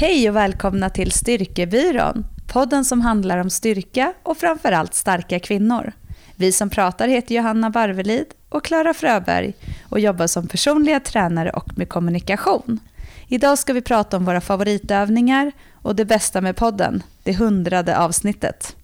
[0.00, 5.92] Hej och välkomna till Styrkebyrån, podden som handlar om styrka och framförallt starka kvinnor.
[6.36, 9.54] Vi som pratar heter Johanna Barvelid och Klara Fröberg
[9.88, 12.78] och jobbar som personliga tränare och med kommunikation.
[13.28, 15.52] Idag ska vi prata om våra favoritövningar
[15.82, 18.76] och det bästa med podden, det hundrade avsnittet.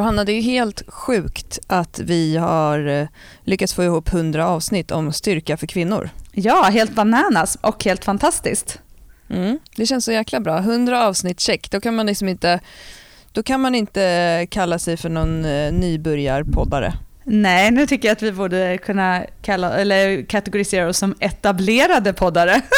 [0.00, 3.08] Johanna, det är helt sjukt att vi har eh,
[3.44, 6.10] lyckats få ihop 100 avsnitt om styrka för kvinnor.
[6.32, 8.80] Ja, helt bananas och helt fantastiskt.
[9.30, 10.58] Mm, det känns så jäkla bra.
[10.58, 11.70] 100 avsnitt, check.
[11.70, 12.60] Då kan man liksom inte,
[13.32, 16.92] då kan man inte kalla sig för någon eh, nybörjarpoddare.
[17.24, 22.60] Nej, nu tycker jag att vi borde kunna kalla, eller kategorisera oss som etablerade poddare.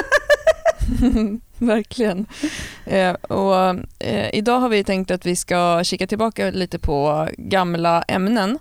[1.66, 2.27] Verkligen.
[2.86, 3.56] Eh, och,
[3.98, 8.58] eh, idag har vi tänkt att vi ska kika tillbaka lite på gamla ämnen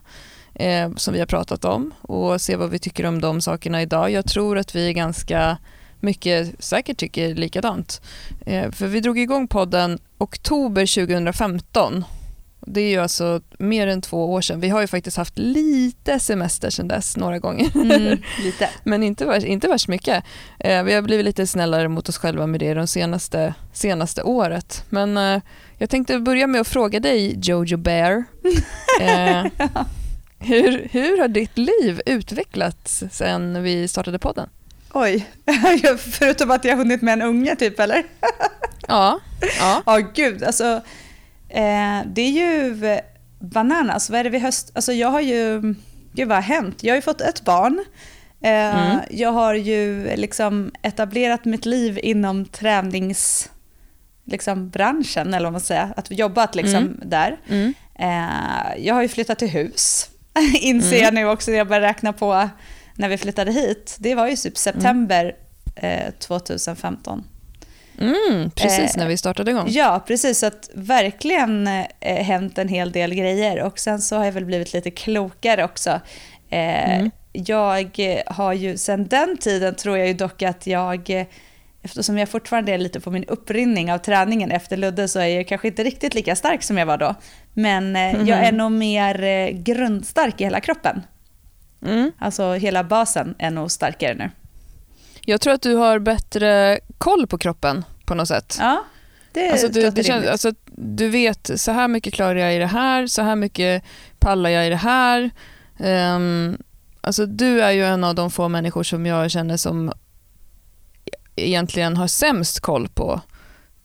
[0.55, 4.11] eh, som vi har pratat om och se vad vi tycker om de sakerna idag.
[4.11, 5.57] Jag tror att vi är ganska
[5.99, 8.01] mycket säkert tycker likadant.
[8.45, 12.05] Eh, för vi drog igång podden oktober 2015
[12.67, 14.59] det är ju alltså mer än två år sedan.
[14.59, 17.71] Vi har ju faktiskt haft lite semester sedan dess några gånger.
[17.75, 18.69] Mm, lite.
[18.83, 20.23] Men inte, inte värst mycket.
[20.59, 24.85] Eh, vi har blivit lite snällare mot oss själva med det de senaste, senaste året.
[24.89, 25.41] Men eh,
[25.77, 28.23] jag tänkte börja med att fråga dig Jojo Bear.
[29.01, 29.45] Eh,
[30.39, 34.49] hur, hur har ditt liv utvecklats sedan vi startade podden?
[34.93, 35.29] Oj,
[35.97, 38.03] förutom att jag har hunnit med en unge typ eller?
[38.87, 39.19] ja.
[39.59, 40.43] Ja, oh, gud.
[40.43, 40.81] Alltså,
[41.51, 42.75] Eh, det är ju
[43.39, 44.09] bananas.
[44.09, 44.71] Vad är det vi höst...
[44.75, 45.61] Alltså jag har ju...
[46.13, 46.83] Gud vad har hänt?
[46.83, 47.85] Jag har ju fått ett barn.
[48.41, 48.99] Eh, mm.
[49.09, 53.51] Jag har ju liksom etablerat mitt liv inom träningsbranschen,
[54.25, 55.93] liksom, eller vad man säger.
[55.97, 56.99] Att jobbat liksom mm.
[57.05, 57.39] där.
[57.49, 57.73] Mm.
[57.95, 60.09] Eh, jag har ju flyttat till hus,
[60.61, 61.15] inser jag mm.
[61.15, 62.49] nu också när jag börjar räkna på
[62.95, 63.95] när vi flyttade hit.
[63.99, 65.35] Det var ju typ september
[66.19, 67.23] 2015.
[68.01, 69.65] Mm, precis när vi startade igång.
[69.69, 70.39] Ja, precis.
[70.39, 73.63] Så att verkligen eh, hänt en hel del grejer.
[73.63, 75.89] Och sen så har jag väl blivit lite klokare också.
[76.49, 77.11] Eh, mm.
[77.33, 81.27] Jag har ju, sen den tiden tror jag ju dock att jag,
[81.81, 85.47] eftersom jag fortfarande är lite på min upprinning av träningen efter Ludde så är jag
[85.47, 87.15] kanske inte riktigt lika stark som jag var då.
[87.53, 88.27] Men mm.
[88.27, 91.01] jag är nog mer eh, grundstark i hela kroppen.
[91.85, 92.11] Mm.
[92.17, 94.29] Alltså hela basen är nog starkare nu.
[95.25, 98.57] Jag tror att du har bättre koll på kroppen på något sätt.
[98.59, 98.83] Ja,
[99.31, 102.65] det alltså, du, det känns, alltså, du vet, så här mycket klarar jag i det
[102.65, 103.83] här, så här mycket
[104.19, 105.31] pallar jag i det här.
[105.77, 106.57] Um,
[107.01, 109.91] alltså, du är ju en av de få människor som jag känner som
[111.35, 113.21] egentligen har sämst koll på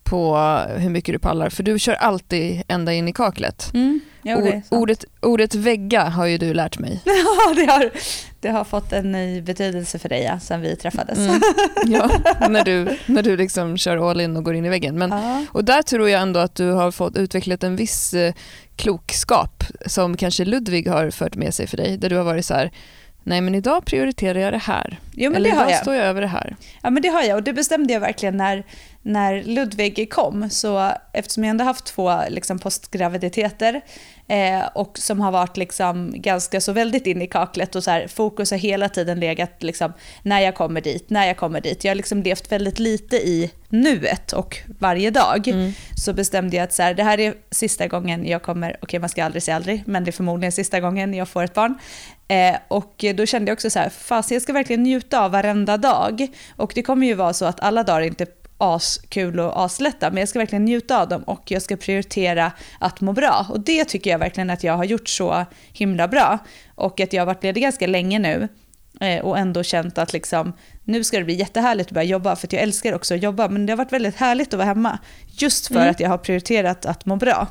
[0.03, 0.37] på
[0.77, 3.71] hur mycket du pallar, för du kör alltid ända in i kaklet.
[3.73, 7.01] Mm, jo, ordet, ordet vägga har ju du lärt mig.
[7.05, 7.91] Ja, det har,
[8.47, 11.17] det har fått en ny betydelse för dig ja, sen vi träffades.
[11.17, 11.41] Mm,
[11.85, 12.11] ja,
[12.49, 14.97] när du, när du liksom kör all in och går in i väggen.
[14.97, 15.45] Men, ja.
[15.51, 18.33] Och där tror jag ändå att du har fått utvecklat en viss eh,
[18.75, 22.53] klokskap som kanske Ludvig har fört med sig för dig, där du har varit så
[22.53, 22.71] här,
[23.23, 24.99] nej men idag prioriterar jag det här.
[25.11, 25.81] Jo, men Eller det har idag jag.
[25.81, 26.55] står jag över det här.
[26.83, 28.63] Ja men det har jag och det bestämde jag verkligen när,
[29.07, 30.49] när Ludvig kom.
[30.49, 33.81] Så eftersom jag ändå haft två liksom, postgraviditeter
[34.27, 38.07] eh, och som har varit liksom, ganska så väldigt in i kaklet och så här,
[38.07, 41.83] fokus har hela tiden legat liksom, när jag kommer dit, när jag kommer dit.
[41.83, 45.71] Jag har liksom levt väldigt lite i nuet och varje dag mm.
[45.95, 48.99] så bestämde jag att så här, det här är sista gången jag kommer, okej okay,
[48.99, 51.75] man ska aldrig säga aldrig, men det är förmodligen sista gången jag får ett barn.
[52.27, 55.77] Eh, och då kände jag också så här, fast jag ska verkligen njuta av varenda
[55.77, 56.27] dag.
[56.55, 58.25] Och det kommer ju vara så att alla dagar inte
[58.57, 63.01] askul och aslätta, men jag ska verkligen njuta av dem och jag ska prioritera att
[63.01, 63.45] må bra.
[63.49, 66.39] Och det tycker jag verkligen att jag har gjort så himla bra.
[66.75, 68.47] Och att jag har varit ledig ganska länge nu
[69.01, 72.47] eh, och ändå känt att liksom, nu ska det bli jättehärligt att börja jobba, för
[72.51, 74.99] jag älskar också att jobba, men det har varit väldigt härligt att vara hemma.
[75.27, 75.89] Just för mm.
[75.89, 77.47] att jag har prioriterat att må bra.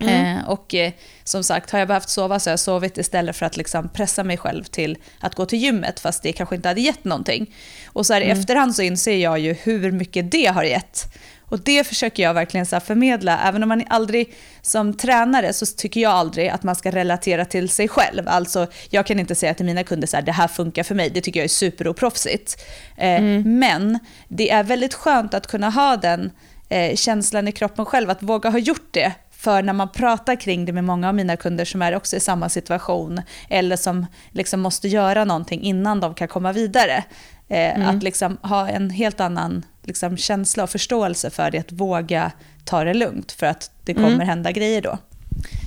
[0.00, 0.38] Mm.
[0.38, 0.92] Eh, och eh,
[1.24, 4.24] som sagt, har jag behövt sova så har jag sovit istället för att liksom pressa
[4.24, 7.54] mig själv till att gå till gymmet, fast det kanske inte hade gett någonting.
[7.86, 8.36] Och så här, mm.
[8.36, 11.04] i efterhand så inser jag ju hur mycket det har gett.
[11.48, 16.00] Och det försöker jag verkligen så förmedla, även om man aldrig som tränare så tycker
[16.00, 18.28] jag aldrig att man ska relatera till sig själv.
[18.28, 21.10] Alltså jag kan inte säga till mina kunder så här, det här funkar för mig,
[21.10, 22.64] det tycker jag är superoproffsigt.
[22.96, 23.58] Eh, mm.
[23.58, 26.30] Men det är väldigt skönt att kunna ha den
[26.68, 30.64] eh, känslan i kroppen själv, att våga ha gjort det för när man pratar kring
[30.64, 34.60] det med många av mina kunder som är också i samma situation eller som liksom
[34.60, 37.04] måste göra någonting innan de kan komma vidare.
[37.48, 37.96] Eh, mm.
[37.96, 42.32] Att liksom ha en helt annan liksom, känsla och förståelse för det, att våga
[42.64, 44.28] ta det lugnt för att det kommer mm.
[44.28, 44.98] hända grejer då.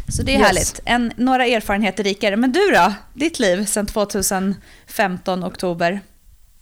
[0.07, 0.48] Så det är yes.
[0.48, 0.80] härligt.
[0.86, 2.36] En, några erfarenheter rikare.
[2.36, 2.94] Men du då?
[3.13, 6.00] Ditt liv sedan 2015, oktober?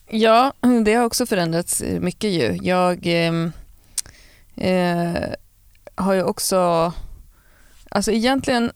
[0.10, 0.54] Ja,
[0.86, 2.58] det har också förändrats mycket ju.
[2.62, 3.34] Jag eh,
[4.56, 5.24] eh,
[5.98, 6.94] har ju också...
[7.90, 8.72] Alltså egentligen,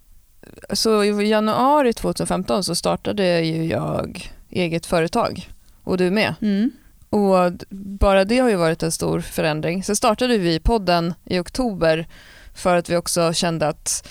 [0.73, 5.49] så i januari 2015 så startade ju jag eget företag
[5.83, 6.35] och du med.
[6.41, 6.71] Mm.
[7.09, 9.83] Och bara det har ju varit en stor förändring.
[9.83, 12.07] Sen startade vi podden i oktober
[12.53, 14.07] för att vi också kände att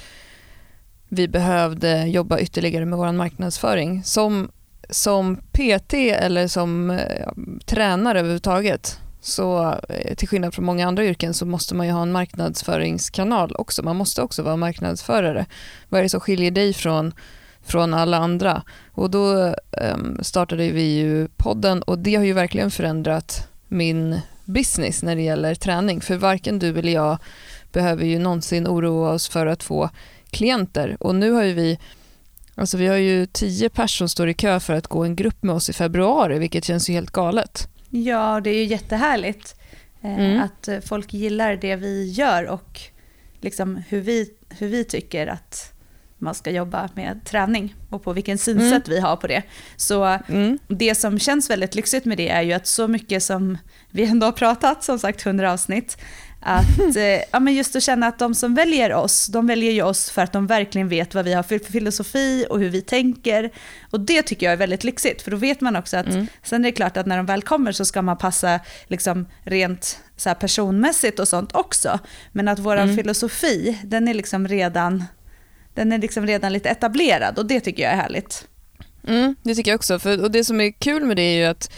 [1.08, 4.04] vi behövde jobba ytterligare med vår marknadsföring.
[4.04, 4.50] Som,
[4.90, 7.34] som PT eller som ja,
[7.66, 8.98] tränare överhuvudtaget
[9.30, 13.54] så eh, till skillnad från många andra yrken så måste man ju ha en marknadsföringskanal
[13.58, 13.82] också.
[13.82, 15.46] Man måste också vara marknadsförare.
[15.88, 17.12] Vad är det som skiljer dig från,
[17.62, 18.62] från alla andra?
[18.92, 19.54] Och då
[19.94, 25.22] um, startade vi ju podden och det har ju verkligen förändrat min business när det
[25.22, 26.00] gäller träning.
[26.00, 27.18] För varken du eller jag
[27.72, 29.90] behöver ju någonsin oroa oss för att få
[30.30, 30.96] klienter.
[31.00, 31.78] Och nu har ju vi
[32.54, 35.42] Alltså vi har ju tio personer som står i kö för att gå en grupp
[35.42, 37.68] med oss i februari, vilket känns ju helt galet.
[37.90, 39.56] Ja, det är ju jättehärligt
[40.02, 40.42] eh, mm.
[40.42, 42.80] att folk gillar det vi gör och
[43.40, 45.72] liksom hur, vi, hur vi tycker att
[46.18, 48.96] man ska jobba med träning och på vilken synsätt mm.
[48.96, 49.42] vi har på det.
[49.76, 50.58] Så mm.
[50.68, 53.58] det som känns väldigt lyxigt med det är ju att så mycket som
[53.90, 55.98] vi ändå har pratat, som sagt 100 avsnitt,
[56.40, 59.82] att, eh, ja, men just att känna att de som väljer oss, de väljer ju
[59.82, 63.50] oss för att de verkligen vet vad vi har för filosofi och hur vi tänker.
[63.90, 66.26] Och det tycker jag är väldigt lyxigt, för då vet man också att mm.
[66.42, 69.98] sen är det klart att när de väl kommer så ska man passa liksom, rent
[70.16, 71.98] så här, personmässigt och sånt också.
[72.32, 72.96] Men att vår mm.
[72.96, 75.04] filosofi, den är liksom redan
[75.74, 78.46] den är liksom redan lite etablerad och det tycker jag är härligt.
[79.08, 79.98] Mm, det tycker jag också.
[79.98, 81.70] För, och det som är kul med det är ju att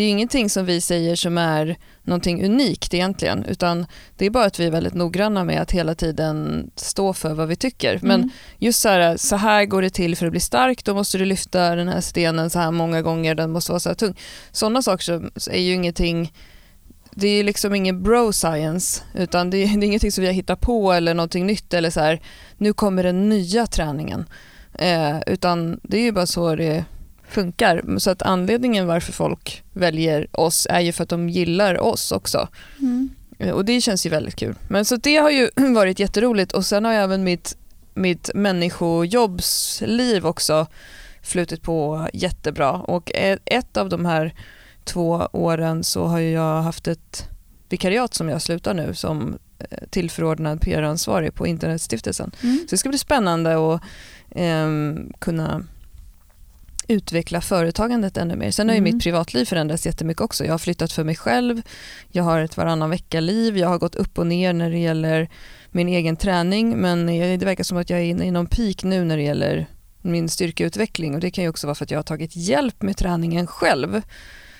[0.00, 3.86] det är ingenting som vi säger som är någonting unikt egentligen, utan
[4.16, 7.48] det är bara att vi är väldigt noggranna med att hela tiden stå för vad
[7.48, 7.94] vi tycker.
[7.94, 8.08] Mm.
[8.08, 11.18] Men just så här, så här går det till för att bli stark, då måste
[11.18, 14.14] du lyfta den här stenen så här många gånger, den måste vara så här tung.
[14.52, 16.32] Sådana saker är ju ingenting
[17.10, 20.34] det är liksom ingen bro science, utan det är, det är ingenting som vi har
[20.34, 22.20] hittat på eller någonting nytt eller så här,
[22.58, 24.24] nu kommer den nya träningen.
[24.72, 26.84] Eh, utan det är ju bara så det
[27.30, 27.98] funkar.
[27.98, 32.48] Så att anledningen varför folk väljer oss är ju för att de gillar oss också.
[32.78, 33.10] Mm.
[33.38, 34.54] Eh, och det känns ju väldigt kul.
[34.68, 37.56] Men så det har ju varit jätteroligt och sen har jag även mitt,
[37.94, 40.66] mitt människojobbsliv också
[41.22, 43.10] flutit på jättebra och
[43.44, 44.34] ett av de här
[44.84, 47.28] två åren så har jag haft ett
[47.68, 52.30] vikariat som jag slutar nu som eh, tillförordnad PR-ansvarig på Internetstiftelsen.
[52.42, 52.58] Mm.
[52.58, 53.82] Så det ska bli spännande att
[54.30, 54.68] eh,
[55.18, 55.64] kunna
[56.90, 58.50] utveckla företagandet ännu mer.
[58.50, 58.94] Sen har ju mm.
[58.94, 60.44] mitt privatliv förändrats jättemycket också.
[60.44, 61.62] Jag har flyttat för mig själv,
[62.08, 65.28] jag har ett varannan vecka-liv, jag har gått upp och ner när det gäller
[65.70, 69.04] min egen träning men det verkar som att jag är inne i någon peak nu
[69.04, 69.66] när det gäller
[70.02, 72.96] min styrkeutveckling och det kan ju också vara för att jag har tagit hjälp med
[72.96, 74.02] träningen själv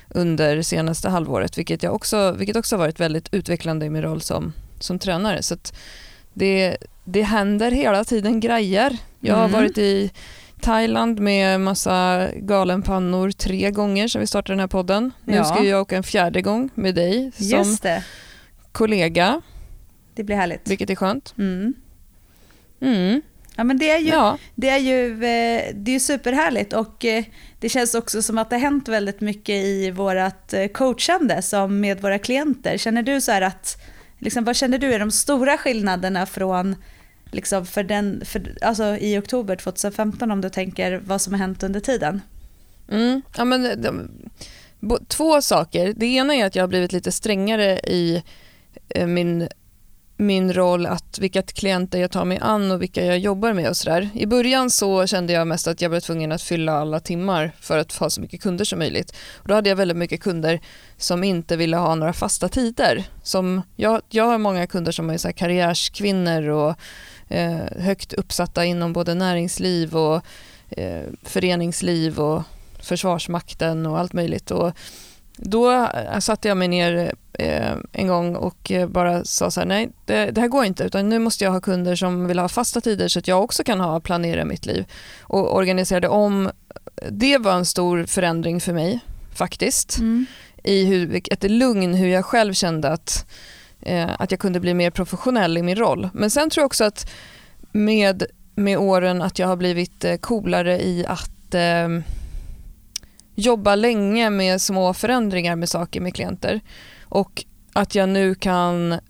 [0.08, 4.02] under det senaste halvåret vilket, jag också, vilket också har varit väldigt utvecklande i min
[4.02, 5.42] roll som, som tränare.
[5.42, 5.56] Så
[6.32, 8.96] det, det händer hela tiden grejer.
[9.20, 9.60] Jag har mm.
[9.60, 10.10] varit i
[10.60, 15.12] Thailand med massa galenpannor tre gånger sedan vi startade den här podden.
[15.24, 15.44] Nu ja.
[15.44, 17.76] ska jag åka en fjärde gång med dig som
[18.72, 19.42] kollega.
[20.14, 20.70] Det blir härligt.
[20.70, 21.34] Vilket är skönt.
[21.38, 21.74] Mm.
[22.80, 23.22] Mm.
[23.56, 24.38] Ja, men det är ju, ja.
[24.54, 27.24] det är ju eh, det är superhärligt och eh,
[27.58, 31.80] det känns också som att det har hänt väldigt mycket i vårt eh, coachande som
[31.80, 32.76] med våra klienter.
[32.76, 33.82] Känner du så att,
[34.18, 36.76] liksom, vad känner du är de stora skillnaderna från
[37.30, 41.62] liksom för den, för, alltså i oktober 2015 om du tänker vad som har hänt
[41.62, 42.20] under tiden?
[42.90, 44.10] Mm, ja, men, eh, de,
[44.80, 45.92] bo, två saker.
[45.96, 48.22] Det ena är att jag har blivit lite strängare i
[48.88, 49.48] eh, min
[50.20, 53.76] min roll, att vilka klienter jag tar mig an och vilka jag jobbar med och
[53.76, 54.08] sådär.
[54.14, 57.78] I början så kände jag mest att jag var tvungen att fylla alla timmar för
[57.78, 59.16] att ha så mycket kunder som möjligt.
[59.36, 60.60] Och då hade jag väldigt mycket kunder
[60.96, 63.04] som inte ville ha några fasta tider.
[63.22, 66.76] Som jag, jag har många kunder som är så karriärskvinnor och
[67.76, 70.22] högt uppsatta inom både näringsliv och
[70.68, 72.42] eh, föreningsliv och
[72.82, 74.50] Försvarsmakten och allt möjligt.
[74.50, 74.72] Och
[75.36, 79.66] då eh, satte jag mig ner eh, en gång och eh, bara sa så här,
[79.66, 82.48] nej det, det, här går inte utan nu måste jag ha kunder som vill ha
[82.48, 84.84] fasta tider så att jag också kan ha planera mitt liv
[85.20, 86.50] och organiserade om.
[87.10, 89.00] Det var en stor förändring för mig
[89.34, 90.26] faktiskt mm.
[90.64, 93.26] i hur, ett lugn hur jag själv kände att
[93.82, 96.08] eh, att jag kunde bli mer professionell i min roll.
[96.14, 97.10] Men sen tror jag också att
[97.72, 101.88] med, med åren att jag har blivit eh, coolare i att eh,
[103.34, 106.60] jobba länge med små förändringar med saker med klienter
[107.02, 109.00] och att jag nu kan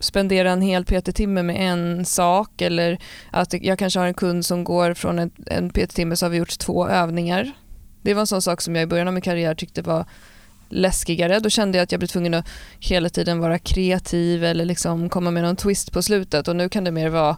[0.00, 2.98] spendera en hel PT-timme med en sak eller
[3.30, 6.36] att jag kanske har en kund som går från en, en PT-timme så har vi
[6.36, 7.52] gjort två övningar.
[8.02, 10.04] Det var en sån sak som jag i början av min karriär tyckte var
[10.68, 11.40] läskigare.
[11.40, 12.48] Då kände jag att jag blev tvungen att
[12.80, 16.84] hela tiden vara kreativ eller liksom komma med någon twist på slutet och nu kan
[16.84, 17.36] det mer vara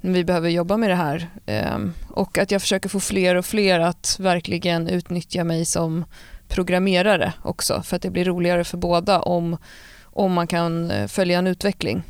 [0.00, 1.30] vi behöver jobba med det här.
[1.46, 6.04] Ehm, och att jag försöker få fler och fler att verkligen utnyttja mig som
[6.48, 9.56] programmerare också för att det blir roligare för båda om,
[10.02, 12.02] om man kan eh, följa en utveckling.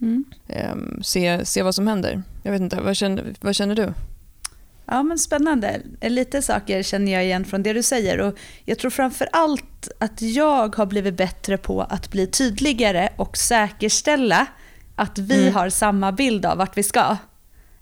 [0.00, 0.24] Mm.
[0.48, 2.22] Ehm, se, se vad som händer.
[2.42, 3.92] Jag vet inte, vad känner, vad känner du?
[4.86, 5.80] Ja, men spännande.
[6.00, 8.20] Lite saker känner jag igen från det du säger.
[8.20, 13.36] Och jag tror framför allt att jag har blivit bättre på att bli tydligare och
[13.36, 14.46] säkerställa
[14.96, 15.54] att vi mm.
[15.54, 17.16] har samma bild av vart vi ska.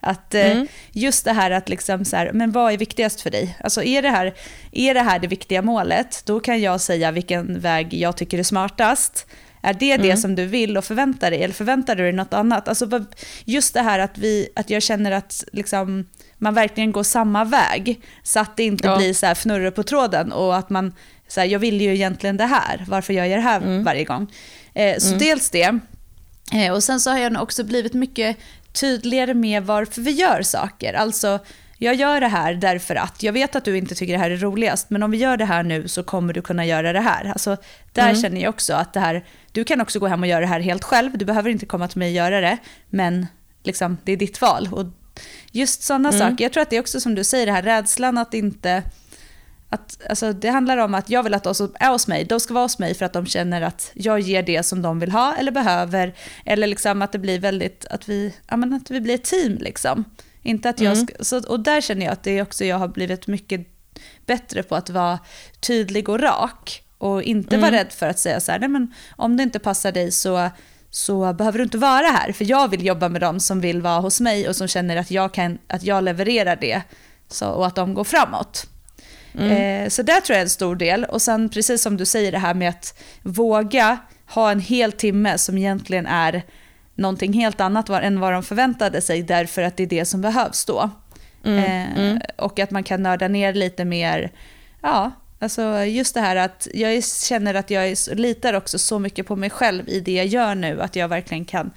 [0.01, 0.67] Att eh, mm.
[0.93, 3.57] just det här att liksom så här, men vad är viktigast för dig?
[3.61, 4.35] Alltså är det, här,
[4.73, 8.43] är det här det viktiga målet, då kan jag säga vilken väg jag tycker är
[8.43, 9.27] smartast.
[9.63, 10.07] Är det mm.
[10.07, 12.69] det som du vill och förväntar dig, eller förväntar du dig något annat?
[12.69, 13.05] Alltså
[13.45, 16.07] just det här att, vi, att jag känner att liksom,
[16.45, 18.97] man verkligen går samma väg, så att det inte ja.
[18.97, 20.95] blir så här fnurre på tråden och att man,
[21.29, 23.85] så här, jag vill ju egentligen det här, varför gör jag det här mm.
[23.85, 24.33] varje gång?
[24.75, 25.19] Eh, så mm.
[25.19, 25.79] dels det,
[26.53, 28.37] eh, och sen så har jag också blivit mycket
[28.73, 30.95] tydligare med varför vi gör saker.
[30.95, 31.39] Alltså,
[31.79, 34.37] jag gör det här därför att jag vet att du inte tycker det här är
[34.37, 37.25] roligast, men om vi gör det här nu så kommer du kunna göra det här.
[37.25, 37.57] Alltså,
[37.93, 38.23] där mm.
[38.23, 40.61] känner jag också att det här, du kan också gå hem och göra det här
[40.61, 42.59] helt själv, du behöver inte komma till mig och göra det,
[42.91, 43.27] men
[43.63, 44.69] liksom, det är ditt val.
[44.73, 44.87] Och
[45.53, 46.19] just sådana mm.
[46.21, 48.83] saker, jag tror att det är också som du säger, det här rädslan att inte
[49.75, 52.41] att, alltså, det handlar om att jag vill att de som är hos mig, de
[52.41, 55.13] ska vara hos mig för att de känner att jag ger det som de vill
[55.13, 56.15] ha eller behöver.
[56.45, 59.59] Eller liksom att det blir väldigt, att vi, ja, men att vi blir ett team
[59.61, 60.05] liksom.
[60.43, 61.07] Inte att jag mm.
[61.07, 63.67] ska, så, och där känner jag att det är också jag har blivit mycket
[64.27, 65.19] bättre på att vara
[65.61, 66.81] tydlig och rak.
[66.99, 67.71] Och inte mm.
[67.71, 70.51] vara rädd för att säga så här, nej men om det inte passar dig så,
[70.95, 72.33] så behöver du inte vara här.
[72.33, 75.11] För jag vill jobba med dem som vill vara hos mig och som känner att
[75.11, 76.83] jag, kan, att jag levererar det.
[77.29, 78.67] Så, och att de går framåt.
[79.39, 79.51] Mm.
[79.51, 81.05] Eh, så det tror jag är en stor del.
[81.05, 85.39] Och sen precis som du säger det här med att våga ha en hel timme
[85.39, 86.43] som egentligen är
[86.95, 90.65] någonting helt annat än vad de förväntade sig därför att det är det som behövs
[90.65, 90.91] då.
[91.45, 91.59] Mm.
[91.59, 92.21] Eh, mm.
[92.37, 94.33] Och att man kan nörda ner lite mer,
[94.83, 95.11] ja,
[95.45, 99.51] alltså just det här att jag känner att jag litar också så mycket på mig
[99.51, 101.71] själv i det jag gör nu att jag verkligen kan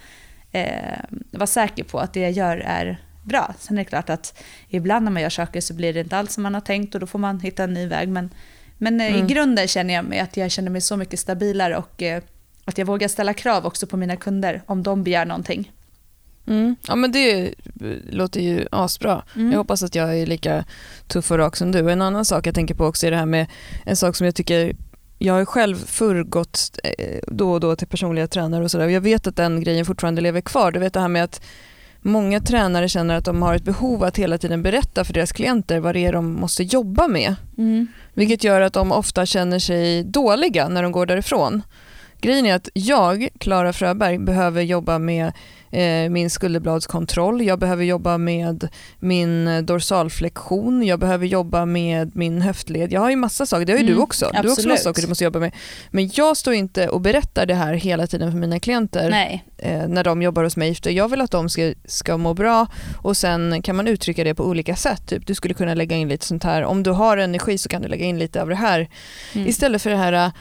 [0.52, 1.00] eh,
[1.32, 3.54] vara säker på att det jag gör är bra.
[3.60, 6.34] Sen är det klart att ibland när man gör saker så blir det inte alls
[6.34, 8.10] som man har tänkt och då får man hitta en ny väg.
[8.10, 8.30] Men,
[8.78, 9.26] men eh, mm.
[9.26, 12.24] i grunden känner jag mig att jag känner mig så mycket stabilare och eh,
[12.66, 15.72] att jag vågar ställa krav också på mina kunder om de begär någonting.
[16.48, 16.76] Mm.
[16.88, 17.54] Ja men det
[18.10, 19.24] låter ju asbra.
[19.36, 19.52] Mm.
[19.52, 20.66] Jag hoppas att jag är lika
[21.08, 21.92] tuff och rak som du.
[21.92, 23.48] En annan sak jag tänker på också är det här med
[23.86, 24.76] en sak som jag tycker
[25.20, 28.88] jag har själv förr gått eh, då och då till personliga tränare och sådär.
[28.88, 30.72] Jag vet att den grejen fortfarande lever kvar.
[30.72, 31.42] Du vet det här med att
[32.02, 35.80] många tränare känner att de har ett behov att hela tiden berätta för deras klienter
[35.80, 37.36] vad det är de måste jobba med.
[37.58, 37.88] Mm.
[38.14, 41.62] Vilket gör att de ofta känner sig dåliga när de går därifrån.
[42.22, 45.34] Grejen är att jag, Klara Fröberg, behöver jobba med
[45.72, 48.68] eh, min skulderbladskontroll, jag behöver jobba med
[49.00, 52.94] min dorsalflexion, jag behöver jobba med min höftled.
[52.94, 54.26] Jag har ju massa saker, det har ju mm, du också.
[54.26, 54.44] Absolut.
[54.44, 55.52] Du har också massa saker du måste jobba med.
[55.92, 60.04] Men jag står inte och berättar det här hela tiden för mina klienter eh, när
[60.04, 60.76] de jobbar hos mig.
[60.76, 62.68] För jag vill att de ska, ska må bra
[63.02, 65.08] och sen kan man uttrycka det på olika sätt.
[65.08, 67.82] Typ, du skulle kunna lägga in lite sånt här, om du har energi så kan
[67.82, 68.90] du lägga in lite av det här.
[69.34, 69.48] Mm.
[69.48, 70.32] Istället för det här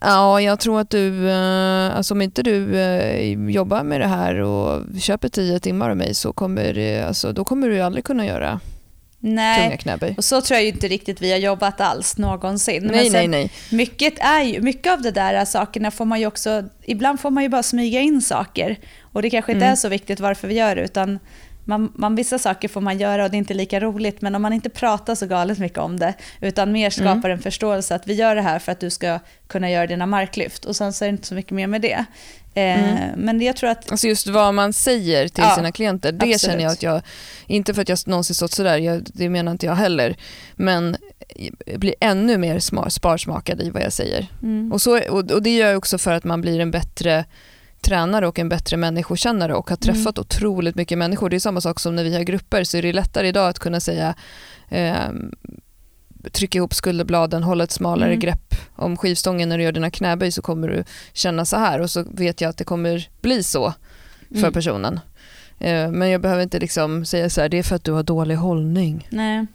[0.00, 4.34] Ja, jag tror att du, eh, alltså om inte du eh, jobbar med det här
[4.34, 8.26] och köper tio timmar av mig så kommer, det, alltså, då kommer du aldrig kunna
[8.26, 8.60] göra
[9.18, 9.78] Nej,
[10.16, 12.86] och så tror jag inte riktigt vi har jobbat alls någonsin.
[12.92, 13.50] Nej, nej, nej.
[13.70, 17.42] Mycket, är ju, mycket av de där sakerna får man ju också, ibland får man
[17.42, 18.76] ju bara smyga in saker.
[19.00, 19.72] Och det kanske inte mm.
[19.72, 21.18] är så viktigt varför vi gör det, utan
[21.66, 24.42] man, man, vissa saker får man göra och det är inte lika roligt, men om
[24.42, 27.30] man inte pratar så galet mycket om det, utan mer skapar mm.
[27.30, 30.64] en förståelse att vi gör det här för att du ska kunna göra dina marklyft
[30.64, 32.04] och sen så är det inte så mycket mer med det.
[32.54, 33.20] Eh, mm.
[33.20, 33.90] Men jag tror att...
[33.90, 36.40] Alltså just vad man säger till ja, sina klienter, det absolut.
[36.40, 37.02] känner jag att jag,
[37.46, 40.16] inte för att jag någonsin stått sådär, jag, det menar inte jag heller,
[40.54, 40.96] men
[41.66, 44.26] jag blir ännu mer sparsmakad i vad jag säger.
[44.42, 44.72] Mm.
[44.72, 47.24] Och, så, och, och det gör jag också för att man blir en bättre
[47.86, 50.20] tränare och en bättre människokännare och har träffat mm.
[50.20, 51.28] otroligt mycket människor.
[51.30, 53.58] Det är samma sak som när vi har grupper så är det lättare idag att
[53.58, 54.14] kunna säga
[54.68, 55.08] eh,
[56.32, 58.20] trycka ihop skulderbladen, hålla ett smalare Mm.
[58.20, 61.90] grepp om skivstången när du gör dina knäböj så kommer du känna så här och
[61.90, 63.74] så vet jag att det kommer bli så
[64.28, 64.52] för Mm.
[64.52, 65.00] personen.
[65.60, 68.02] Eh, Men jag behöver inte liksom säga så här, det är för att du har
[68.02, 69.08] dålig hållning.
[69.10, 69.46] Nej.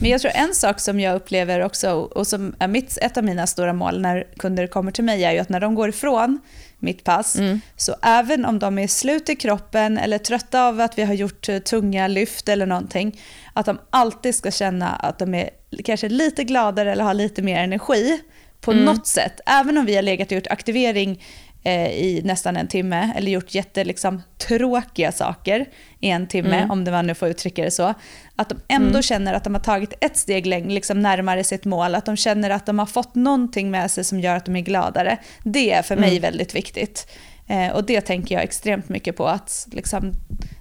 [0.00, 3.24] Men jag tror en sak som jag upplever också och som är mitt, ett av
[3.24, 6.40] mina stora mål när kunder kommer till mig är ju att när de går ifrån
[6.78, 7.60] mitt pass Mm.
[7.76, 11.48] så även om de är slut i kroppen eller trötta av att vi har gjort
[11.48, 13.20] eh, tunga lyft eller någonting
[13.52, 15.50] att de alltid ska känna att de är
[15.84, 18.20] kanske lite gladare eller har lite mer energi
[18.60, 18.84] på Mm.
[18.84, 19.40] något sätt.
[19.46, 21.22] Även om vi har legat och gjort aktivering
[21.66, 25.66] eh, i nästan en timme eller gjort jätte, liksom, tråkiga saker
[26.00, 26.70] i en timme, Mm.
[26.70, 27.94] om det man nu får uttrycka det så.
[28.36, 29.02] Att de ändå Mm.
[29.02, 31.94] känner att de har tagit ett steg längre, liksom närmare sitt mål.
[31.94, 34.60] Att de känner att de har fått någonting med sig som gör att de är
[34.60, 35.18] gladare.
[35.44, 36.22] Det är för mig Mm.
[36.22, 37.08] väldigt viktigt.
[37.48, 39.26] Eh, och det tänker jag extremt mycket på.
[39.26, 40.12] att liksom,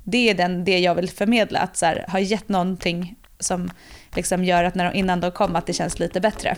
[0.03, 1.59] Det är den, det jag vill förmedla.
[1.59, 3.69] Att så här, ha gett någonting som
[4.15, 6.55] liksom gör att när de, innan de kom att det känns lite bättre.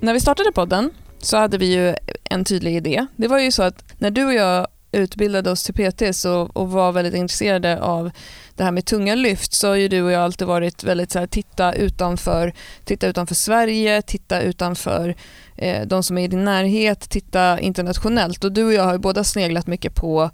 [0.00, 1.94] När vi startade podden så hade vi ju
[2.24, 3.06] en tydlig idé.
[3.16, 6.70] Det var ju så att när du och jag utbildade oss till PT och, och
[6.70, 8.10] var väldigt intresserade av
[8.54, 11.18] det här med tunga lyft så har ju du och jag alltid varit väldigt så
[11.18, 12.52] här, titta utanför,
[12.84, 15.14] titta utanför Sverige, titta utanför
[15.56, 18.44] eh, de som är i din närhet, titta internationellt.
[18.44, 20.30] Och du och jag har ju båda sneglat mycket på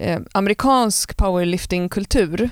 [0.00, 2.50] eh, amerikansk powerliftingkultur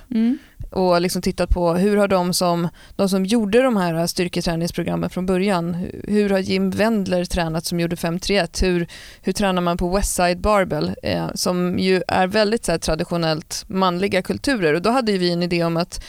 [0.70, 5.26] och liksom tittat på hur har de som, de som gjorde de här styrketräningsprogrammen från
[5.26, 8.86] början, hur- hur har Jim Wendler tränat som gjorde 531, hur,
[9.22, 14.22] hur tränar man på Westside Barbell eh, som ju är väldigt så här, traditionellt manliga
[14.22, 14.74] kulturer?
[14.74, 16.04] Och då hade vi en idé om att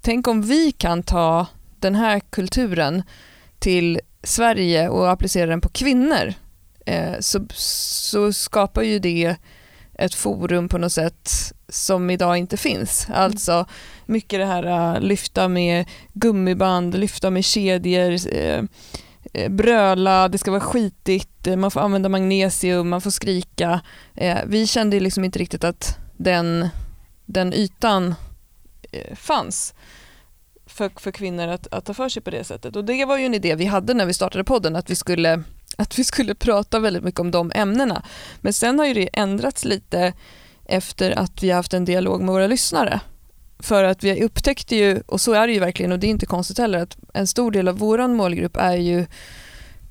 [0.00, 1.46] tänk om vi kan ta
[1.78, 3.02] den här kulturen
[3.58, 6.34] till Sverige och applicera den på kvinnor.
[6.86, 9.36] Eh, så, så skapar ju det
[10.00, 11.30] ett forum på något sätt
[11.68, 13.06] som idag inte finns.
[13.12, 13.66] Alltså
[14.06, 18.64] mycket det här uh, lyfta med gummiband, lyfta med kedjor, eh,
[19.32, 23.80] eh, bröla, det ska vara skitigt, eh, man får använda magnesium, man får skrika.
[24.46, 26.68] Vi kände liksom inte riktigt att den,
[27.26, 28.14] den ytan
[29.14, 29.74] fanns
[30.66, 32.76] för, för kvinnor att, att ta för sig på det sättet.
[32.76, 35.42] Och det var ju en idé vi hade när vi startade podden, att vi skulle,
[35.80, 38.02] att vi skulle prata väldigt mycket om de ämnena.
[38.40, 40.12] Men sen har ju det ändrats lite
[40.64, 43.00] efter att vi har haft en dialog med våra lyssnare.
[43.58, 46.26] För att vi upptäckte ju, och så är det ju verkligen och det är inte
[46.26, 49.06] konstigt heller, att en stor del av vår målgrupp är ju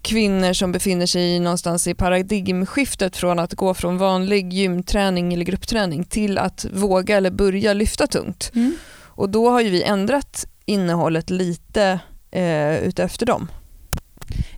[0.01, 6.03] kvinnor som befinner sig någonstans i paradigmskiftet från att gå från vanlig gymträning eller gruppträning
[6.03, 8.51] till att våga eller börja lyfta tungt.
[8.55, 8.75] Mm.
[9.01, 11.99] Och då har ju vi ändrat innehållet lite
[12.31, 13.47] eh, utefter dem.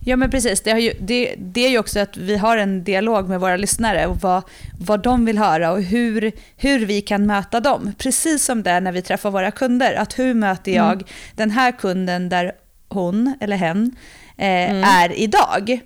[0.04, 3.28] Ja men precis, det, ju, det, det är ju också att vi har en dialog
[3.28, 4.42] med våra lyssnare och vad,
[4.80, 7.92] vad de vill höra och hur, hur vi kan möta dem.
[7.98, 11.04] Precis som det är när vi träffar våra kunder, att hur möter jag Mm.
[11.34, 12.52] den här kunden där
[12.88, 13.96] hon eller hen
[14.36, 14.84] eh, Mm.
[14.84, 15.80] är idag?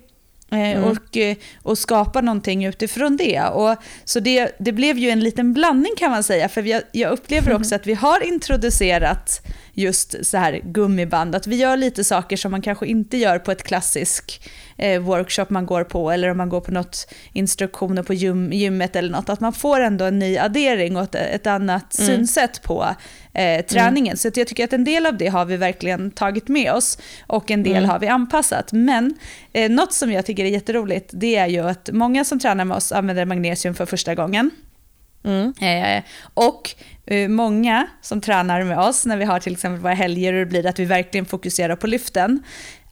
[0.51, 0.83] Eh, Mm.
[0.83, 3.41] och, eh, och skapa någonting utifrån det.
[3.43, 7.11] Och, så det, det blev ju en liten blandning kan man säga, för vi, jag
[7.11, 9.41] upplever också att vi har introducerat
[9.73, 13.51] just så här gummiband, att vi gör lite saker som man kanske inte gör på
[13.51, 14.41] ett klassisk
[14.77, 18.95] eh, workshop man går på, eller om man går på något instruktioner på gym, gymmet
[18.95, 22.07] eller något, att man får ändå en ny addering och ett, ett annat Mm.
[22.07, 22.87] synsätt på
[23.37, 24.17] eh, träningen.
[24.17, 26.97] Så att jag tycker att en del av det har vi verkligen tagit med oss
[27.27, 27.89] och en del Mm.
[27.89, 28.71] har vi anpassat.
[28.71, 29.13] Men
[29.53, 32.77] eh, något som jag tycker är jätteroligt, det är ju att många som tränar med
[32.77, 34.51] oss använder magnesium för första gången.
[35.23, 35.53] Mm.
[35.61, 36.69] Eh, och
[37.05, 40.45] eh, många som tränar med oss när vi har till exempel våra helger och det
[40.45, 42.43] blir att vi verkligen fokuserar på lyften,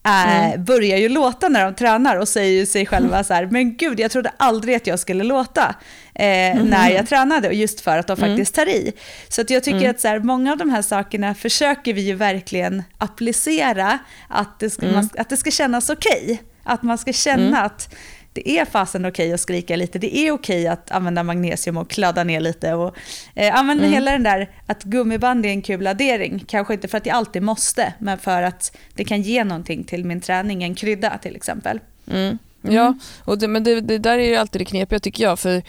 [0.06, 0.64] eh, Mm.
[0.66, 4.00] börjar ju låta när de tränar och säger ju sig själva så här, men gud
[4.00, 5.76] jag trodde aldrig att jag skulle låta
[6.16, 8.30] eh, när jag tränade och just för att de Mm.
[8.30, 8.94] faktiskt tar i.
[9.30, 9.90] Så att jag tycker Mm.
[9.92, 14.70] att så här, många av de här sakerna försöker vi ju verkligen applicera, att det
[14.70, 14.96] ska, Mm.
[14.96, 16.42] man, att det ska kännas okej.
[16.64, 17.64] Att man ska känna Mm.
[17.66, 17.96] att
[18.36, 22.24] det är fasen okej att skrika lite, det är okej att använda magnesium och kladda
[22.24, 22.74] ner lite.
[22.74, 22.96] Och,
[23.36, 23.94] eh, använda Mm.
[23.94, 27.42] hela den där att gummiband är en kul addering, kanske inte för att jag alltid
[27.42, 31.80] måste, men för att det kan ge någonting till min träning, en krydda till exempel.
[32.12, 32.38] Mm.
[32.62, 32.94] Ja,
[33.24, 35.40] och det, men det, det där är ju alltid det knepiga tycker jag.
[35.40, 35.62] För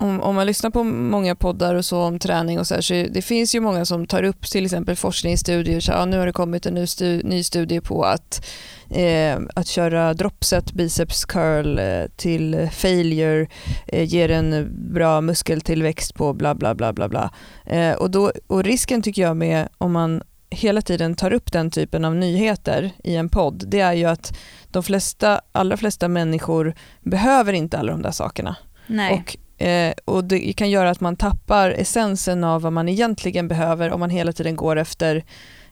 [0.00, 2.94] om, om man lyssnar på många poddar och så om träning och så här, så
[2.94, 5.80] det finns ju många som tar upp till exempel forskningsstudier.
[5.80, 8.46] Så, ja, nu har det kommit en ny, stu, ny studie på att,
[8.90, 13.46] eh, att köra dropset biceps curl eh, till failure
[13.86, 17.30] eh, ger en bra muskeltillväxt på bla bla bla bla bla.
[17.66, 21.70] Eh, och, då, och risken tycker jag med om man hela tiden tar upp den
[21.70, 24.38] typen av nyheter i en podd, det är ju att
[24.70, 28.56] de flesta, allra flesta människor behöver inte alla de där sakerna.
[28.86, 29.12] Nej.
[29.12, 33.90] Och, eh, och det kan göra att man tappar essensen av vad man egentligen behöver
[33.90, 35.24] om man hela tiden går efter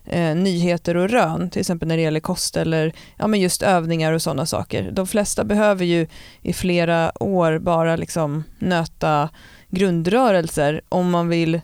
[0.05, 4.13] eh, nyheter och rön, till exempel när det gäller kost eller ja, men just övningar
[4.13, 4.91] och sådana saker.
[4.91, 6.07] De flesta behöver ju
[6.41, 9.29] i flera år bara liksom nöta
[9.69, 11.61] grundrörelser om man vill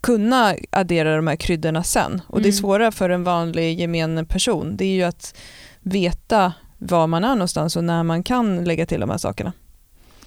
[0.00, 2.22] kunna addera de här kryddorna sen.
[2.26, 2.58] Och det är Mm.
[2.60, 5.34] svåra för en vanlig gemene person, det är ju att
[5.80, 9.52] veta var man är någonstans och när man kan lägga till de här sakerna.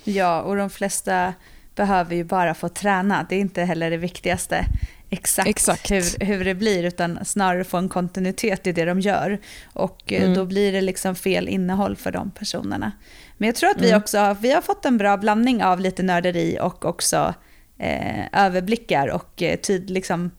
[0.10, 1.34] Ja, och de flesta
[1.76, 3.26] behöver ju bara få träna.
[3.30, 4.66] Det är inte heller det viktigaste
[5.10, 5.92] exakt, Exakt.
[5.92, 9.40] Hur, hur det blir, utan snarare få en kontinuitet i det de gör.
[9.74, 10.34] Och eh, Mm.
[10.34, 12.92] då blir det liksom fel innehåll för de personerna.
[13.38, 14.02] Men jag tror att vi Mm.
[14.02, 17.34] också har, vi har fått en bra blandning av lite nörderi och också
[17.78, 20.32] eh, överblickar och eh, tid, liksom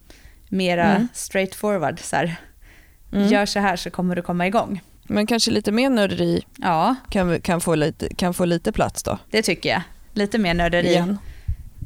[0.49, 1.09] mera Mm.
[1.15, 2.01] straightforward.
[2.01, 2.37] Så här.
[3.13, 3.29] Mm.
[3.29, 4.81] Gör så här så kommer du komma igång.
[5.13, 9.19] Men kanske lite mer nörderi Ja, kan, kan, få lite, kan få lite plats då.
[9.31, 9.83] det tycker jag.
[10.15, 10.89] Lite mer nörderi.
[10.91, 11.19] Igen.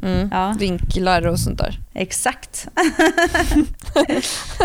[0.02, 0.28] Mm.
[0.32, 0.56] Ja.
[0.58, 1.78] Vinklar och sånt där.
[1.94, 2.68] Exakt.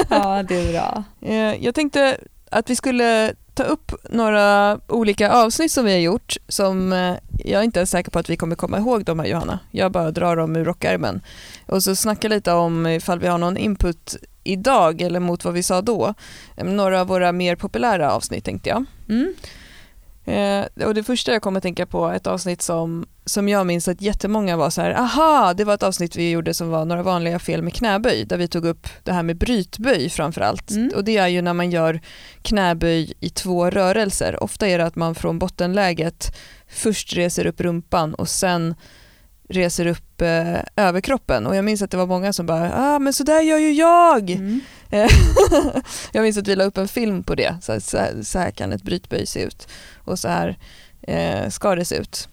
[0.10, 1.04] ja, det är bra.
[1.22, 2.18] Eh, Jag tänkte
[2.52, 7.14] att vi skulle ta upp några olika avsnitt som vi har gjort som eh,
[7.46, 9.60] jag inte är säker på att vi kommer komma ihåg dem här Johanna.
[9.72, 11.22] Jag bara drar dem ur rockärmen.
[11.66, 14.16] Och så snacka lite om ifall vi har någon input
[14.52, 16.14] idag eller mot vad vi sa då.
[16.58, 18.86] Eh, Några av våra mer populära avsnitt tänkte jag.
[19.10, 19.34] Mm.
[20.30, 23.88] Eh, och det första jag kommer att tänka på, ett avsnitt som, som jag minns
[23.88, 27.04] att jättemånga var så här, aha, det var ett avsnitt vi gjorde som var några
[27.04, 30.72] vanliga fel med knäböj, där vi tog upp det här med brytböj framför allt.
[30.72, 30.92] Mm.
[30.96, 32.02] Och det är ju när man gör
[32.42, 34.44] knäböj i två rörelser.
[34.44, 36.36] Ofta är det att man från bottenläget
[36.68, 38.76] först reser upp rumpan och sen
[39.50, 41.48] reser upp eh, överkroppen.
[41.48, 43.72] Och jag minns att det var många som bara, ah men så där gör ju
[43.72, 44.30] jag!
[44.30, 44.62] Mm.
[46.12, 47.56] Jag minns att vi la upp en film på det.
[47.62, 49.68] Så här, så här, så här kan ett brytböj se ut
[50.04, 50.58] och så här
[51.02, 52.30] eh, ska det se ut.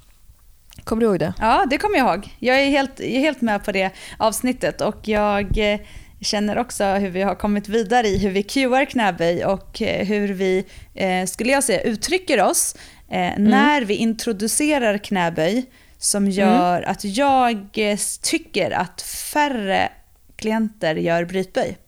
[0.85, 1.35] Kommer du ihåg det?
[1.41, 2.37] Ja, det kommer jag ihåg.
[2.39, 5.81] Jag är helt, jag är helt med på det avsnittet och jag eh,
[6.21, 10.29] känner också hur vi har kommit vidare i hur vi cuear knäböj och eh, hur
[10.29, 12.77] vi, eh, skulle jag säga, uttrycker oss
[13.11, 15.67] eh, när vi introducerar knäböj
[15.99, 19.89] som gör att jag eh, tycker att färre
[20.37, 21.79] klienter gör brytböj.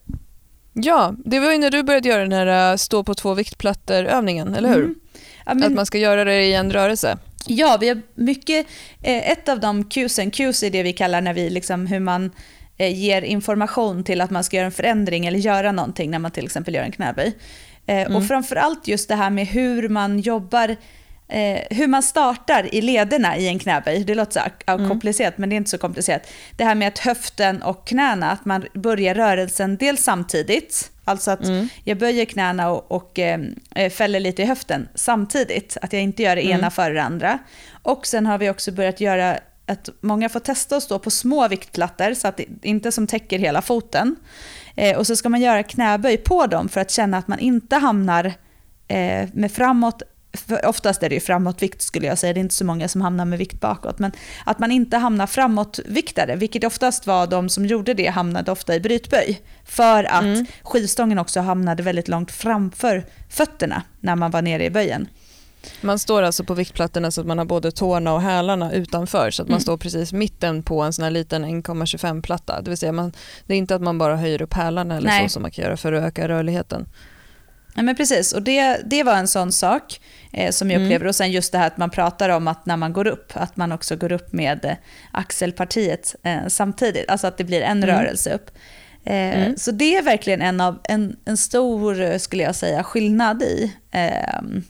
[0.73, 4.55] Ja, det var ju när du började göra den här eh, stå på två viktplattor-övningen,
[4.55, 4.77] eller hur?
[4.83, 4.95] Mm.
[5.45, 7.17] Ja, men- Att man ska göra det i en rörelse.
[7.47, 8.67] Ja, vi har mycket,
[9.03, 12.31] eh, ett av de cuesen, cus är det vi kallar när vi liksom hur man
[12.77, 16.31] eh, ger information till att man ska göra en förändring eller göra någonting när man
[16.31, 17.33] till exempel gör en knäböj.
[17.85, 20.75] Eh, Och framförallt just det här med hur man jobbar,
[21.29, 24.03] eh, hur man startar i lederna i en knäböj.
[24.03, 26.27] Det låter så ja, komplicerat men det är inte så komplicerat.
[26.57, 31.39] Det här med att höften och knäna, att man börjar rörelsen dels samtidigt, alltså att
[31.83, 33.39] jag böjer knäna och, och eh,
[33.91, 37.39] fäller lite i höften samtidigt, att jag inte gör det ena före det andra.
[37.83, 41.47] Och sen har vi också börjat göra att många får testa att stå på små
[41.47, 44.15] viktplattor, så att det inte som täcker hela foten.
[44.75, 47.75] Eh, och så ska man göra knäböj på dem för att känna att man inte
[47.75, 48.25] hamnar
[48.87, 50.01] eh, med framåt,
[50.33, 53.01] för oftast är det ju framåtvikt skulle jag säga, det är inte så många som
[53.01, 54.11] hamnar med vikt bakåt, men
[54.45, 58.79] att man inte hamnar framåtviktade, vilket oftast var de som gjorde det hamnade ofta i
[58.79, 59.41] brytböj.
[59.65, 65.07] För att skivstången också hamnade väldigt långt framför fötterna när man var nere i böjen.
[65.81, 69.41] Man står alltså på viktplattorna så att man har både tårna och hälarna utanför så
[69.41, 69.61] att man Mm.
[69.61, 72.61] står precis mitten på en sån här liten 1,25-platta.
[72.61, 73.13] Det vill säga man,
[73.45, 75.29] det är inte att man bara höjer upp hälarna eller Nej.
[75.29, 76.85] så som man kan göra för att öka rörligheten.
[77.79, 80.01] Ja, men precis, och det, det var en sån sak
[80.33, 80.85] eh, som jag Mm.
[80.87, 81.07] upplever.
[81.07, 83.57] Och sen just det här att man pratar om att när man går upp, att
[83.57, 84.73] man också går upp med eh,
[85.11, 87.09] axelpartiet eh, samtidigt.
[87.09, 87.95] Alltså att det blir en Mm.
[87.95, 88.51] rörelse upp.
[89.05, 89.57] Eh, Mm.
[89.57, 93.73] Så det är verkligen en, av, en, en stor, eh, skulle jag säga, skillnad i
[93.91, 94.63] ehm,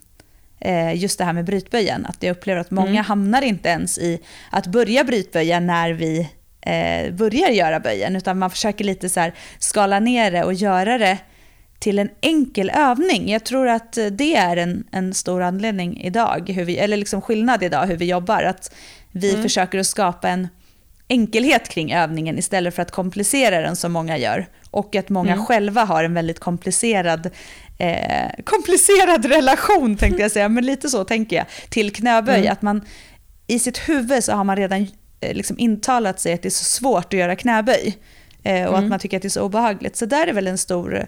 [0.59, 2.05] eh, just det här med brytböjen.
[2.05, 3.03] Att jag upplever att många Mm.
[3.05, 4.19] hamnar inte ens i
[4.51, 6.29] att börja brytböja när vi
[7.11, 11.17] börjar göra böjen, utan man försöker lite så skala ner det och göra det
[11.79, 13.29] till en enkel övning.
[13.31, 17.21] Jag tror att eh, det är en, en stor anledning idag, hur vi, eller liksom
[17.21, 18.43] skillnad idag hur vi jobbar.
[18.43, 18.71] Att
[19.11, 19.43] vi Mm.
[19.43, 20.47] försöker att skapa en
[21.07, 24.47] enkelhet kring övningen istället för att komplicera den som många gör.
[24.71, 25.45] Och att många Mm.
[25.45, 27.29] själva har en väldigt komplicerad,
[27.77, 32.39] eh, komplicerad relation, tänkte jag säga, men lite så tänker jag, till knäböj.
[32.39, 32.51] Mm.
[32.51, 32.81] Att man
[33.47, 34.87] i sitt huvud så har man redan
[35.21, 37.97] eh, liksom intalat sig att det är så svårt att göra knäböj.
[38.43, 38.83] Eh, och Mm.
[38.83, 39.95] att man tycker att det är så obehagligt.
[39.95, 41.05] Så där är väl en stor,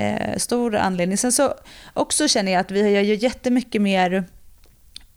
[0.00, 1.18] eh, stor anledning.
[1.18, 1.54] Sen så
[1.94, 4.24] också känner jag att vi gör ju jättemycket mer,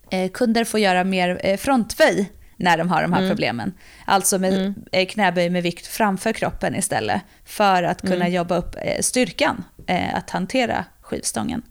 [0.09, 3.29] eh, kunder får göra mer eh, frontböj när de har de här Mm.
[3.31, 3.73] problemen.
[4.05, 4.73] Alltså med Mm.
[4.91, 7.21] eh, knäböj med vikt framför kroppen istället.
[7.45, 8.33] För att kunna Mm.
[8.33, 11.61] jobba upp eh, styrkan eh, att hantera skivstången.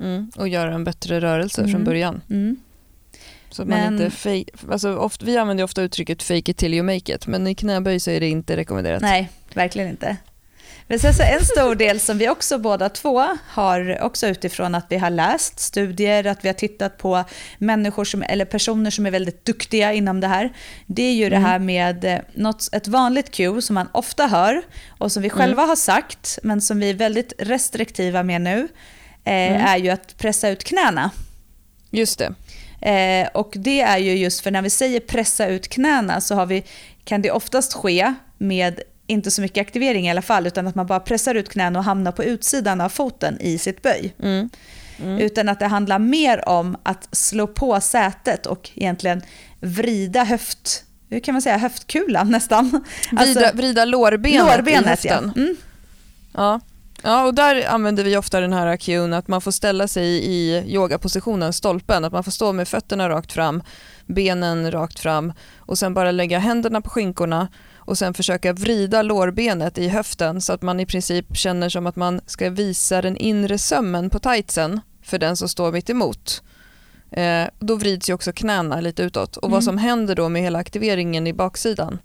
[0.00, 0.30] Mm.
[0.36, 1.72] Och göra en bättre rörelse Mm.
[1.72, 2.20] från början.
[2.30, 2.56] Mm.
[3.50, 7.14] Så man Men- inte alltså ofta, vi använder ofta uttrycket fake it till you make
[7.14, 9.02] it, men i knäböj så är det inte rekommenderat.
[9.02, 10.16] Nej, verkligen inte.
[10.90, 14.86] Men sen så en stor del som vi också båda två har, också utifrån att
[14.88, 17.24] vi har läst studier, att vi har tittat på
[17.58, 20.52] människor som, eller personer som är väldigt duktiga inom det här.
[20.86, 21.42] Det är ju Mm.
[21.42, 24.62] det här med eh, något, ett vanligt cue som man ofta hör
[24.98, 25.38] och som vi Mm.
[25.38, 28.68] själva har sagt, men som vi är väldigt restriktiva med nu,
[29.24, 29.60] eh, Mm.
[29.66, 31.10] är ju att pressa ut knäna.
[31.90, 32.34] Just det.
[32.90, 36.46] Eh, och det är ju just för när vi säger pressa ut knäna så har
[36.46, 36.64] vi,
[37.04, 40.86] kan det oftast ske med inte så mycket aktivering i alla fall, utan att man
[40.86, 44.14] bara pressar ut knäna och hamnar på utsidan av foten i sitt böj.
[44.22, 44.50] Mm.
[45.02, 45.18] Mm.
[45.18, 49.22] Utan att det handlar mer om att slå på sätet och egentligen
[49.60, 52.84] vrida höft, hur kan man säga, höftkulan nästan.
[53.12, 54.90] Vrida, vrida lårbenet, i lårbenet ja.
[54.90, 55.32] höften.
[55.36, 55.56] Mm.
[56.34, 56.60] Ja.
[57.02, 60.64] ja, och där använder vi ofta den här cueen att man får ställa sig i
[60.66, 63.62] yogapositionen, stolpen, att man får stå med fötterna rakt fram,
[64.06, 67.48] benen rakt fram och sen bara lägga händerna på skinkorna
[67.88, 71.96] och sen försöka vrida lårbenet i höften så att man i princip känner som att
[71.96, 76.42] man ska visa den inre sömmen på tightsen för den som står mitt emot.
[77.10, 79.52] Eh, då vrids ju också knäna lite utåt och Mm.
[79.52, 81.98] vad som händer då med hela aktiveringen i baksidan.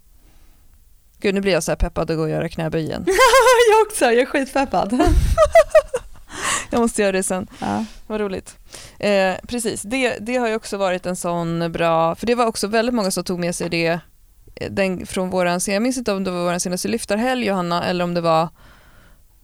[1.20, 3.06] Gud, nu blir jag så här peppad att gå och göra knäböj igen.
[3.72, 5.02] jag också, jag är skitpeppad.
[6.70, 7.48] Jag måste göra det sen.
[7.60, 7.86] ja.
[8.08, 8.58] Vad roligt.
[9.00, 12.68] Eh, precis, det, det har ju också varit en sån bra, för det var också
[12.68, 14.00] väldigt många som tog med sig det
[14.72, 18.14] den, från våran, jag minns inte om det var vår senaste lyftarhelg Johanna eller om
[18.14, 18.50] det var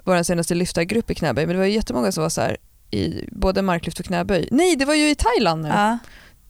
[0.04, 2.58] vår senaste lyftargrupp i knäböj, men det var ju jättemånga som var så här
[2.92, 4.48] i både marklyft och knäböj.
[4.52, 5.68] Nej, det var ju i Thailand nu.
[5.70, 5.98] Ja.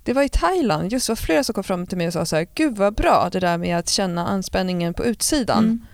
[0.04, 2.26] Det var i Thailand, just det var flera som kom fram till mig och sa
[2.26, 5.86] så här, gud vad bra det där med att känna anspänningen på utsidan Mm.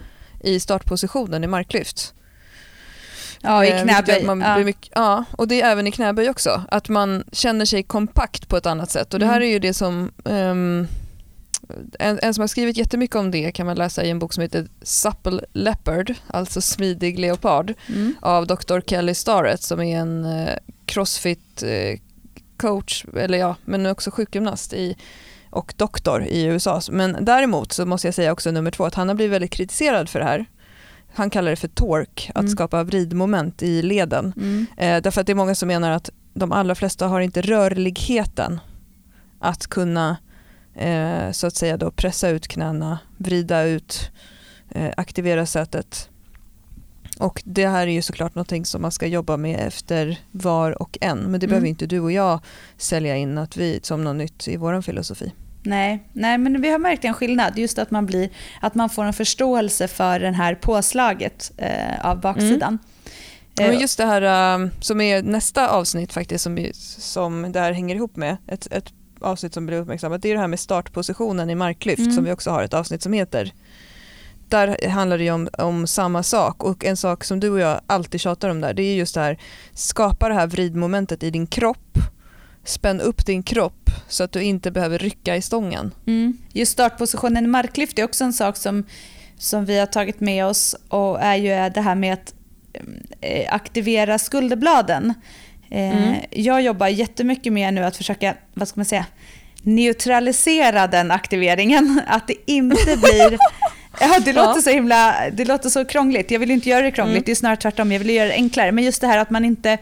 [0.44, 2.14] i startpositionen i marklyft.
[3.42, 4.24] Ja, i Eh, knäböj.
[4.26, 4.58] Man Ja.
[4.58, 6.62] mycket, ja, och det är även i knäböj också.
[6.72, 9.14] Att man känner sig kompakt på ett annat sätt.
[9.14, 9.48] Och det här Mm.
[9.48, 10.12] är ju det som...
[10.26, 10.88] ehm,
[12.00, 14.42] en, en som har skrivit jättemycket om det kan man läsa i en bok som
[14.42, 18.16] heter Supple Leopard, alltså smidig leopard, Mm.
[18.22, 18.80] av Dr.
[18.80, 20.54] Kelly Starrett som är en eh,
[20.86, 22.00] crossfit eh,
[22.58, 24.96] coach, eller ja, men också sjukgymnast i,
[25.50, 26.82] och doktor i USA.
[26.92, 30.10] Men däremot så måste jag säga också nummer två att han har blivit väldigt kritiserad
[30.10, 30.46] för det här.
[31.14, 32.50] Han kallar det för torque, att Mm.
[32.52, 34.34] skapa vridmoment i leden.
[34.38, 34.66] Mm.
[34.78, 38.60] Eh, därför att det är många som menar att de allra flesta har inte rörligheten
[39.40, 40.18] att kunna
[40.76, 44.12] eh, så att säga då pressa ut knäna, vrida ut,
[44.72, 46.10] eh, aktivera sätet.
[47.20, 50.98] Och det här är ju såklart någonting som man ska jobba med efter var och
[51.02, 51.18] en.
[51.18, 51.50] Men det Mm.
[51.50, 52.40] behöver inte du och jag
[52.78, 55.34] sälja in att vi, som något nytt i vår filosofi.
[55.64, 57.58] Nej, nej, men vi har märkt en skillnad.
[57.58, 58.30] Just att man, blir,
[58.62, 62.80] att man får en förståelse för det här påslaget eh, av baksidan.
[63.60, 67.72] Eh, Men just det här um, som är nästa avsnitt faktiskt som, som det här
[67.72, 68.94] hänger ihop med, ett, ett
[69.26, 72.12] avsnitt som blir uppmärksammat, det är det här med startpositionen i marklyft Mm.
[72.12, 73.54] som vi också har ett avsnitt som heter.
[74.50, 77.82] Där handlar det ju om, om samma sak och en sak som du och jag
[77.88, 79.38] alltid tjatar om där, det är just det här,
[79.74, 81.98] skapa det här vridmomentet i din kropp,
[82.64, 85.92] spänn upp din kropp så att du inte behöver rycka i stången.
[86.08, 86.38] Mm.
[86.54, 88.84] Just startpositionen i marklyft är också en sak som,
[89.38, 92.34] som vi har tagit med oss och är ju det här med att
[93.22, 95.14] eh, aktivera skulderbladen.
[95.76, 96.16] Eh, Mm.
[96.32, 99.06] Jag jobbar jättemycket med nu att försöka, vad ska man säga,
[99.62, 102.02] neutralisera den aktiveringen.
[102.08, 103.38] Att det inte blir...
[104.00, 104.62] Ja, det låter Ja.
[104.62, 106.32] så himla, det låter så krångligt.
[106.32, 107.24] Jag vill inte göra det krångligt, Mm.
[107.26, 107.92] det är snarare tvärtom.
[107.92, 108.72] Jag vill göra det enklare.
[108.72, 109.78] Men just det här att man inte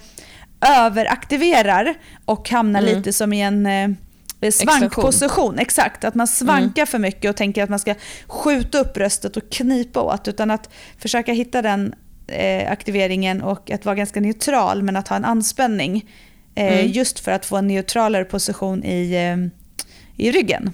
[0.77, 1.93] överaktiverar
[2.25, 2.95] och hamnar Mm.
[2.95, 5.59] lite som i en eh, svankposition.
[5.59, 7.95] Exakt, att man svankar för mycket och tänker att man ska
[8.27, 10.27] skjuta upp bröstet och knipa åt.
[10.27, 11.95] Utan att försöka hitta den
[12.27, 16.09] eh, aktiveringen och att vara ganska neutral men att ha en anspänning.
[16.55, 16.87] Eh, Mm.
[16.91, 20.73] Just för att få en neutralare position i, eh, i ryggen.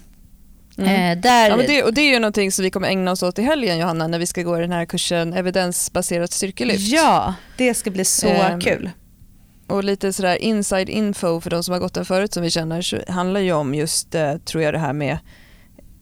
[0.77, 1.17] Mm.
[1.17, 3.23] Eh, där, Ja, men det, och det är ju någonting som vi kommer ägna oss
[3.23, 6.91] åt i helgen Johanna när vi ska gå den här kursen evidensbaserat styrkelyft.
[6.91, 8.89] ja, det ska bli så Ehm, kul.
[9.67, 12.81] Och lite sådär inside info för de som har gått den förut som vi känner
[12.81, 15.17] så handlar ju om just, eh, tror jag det här med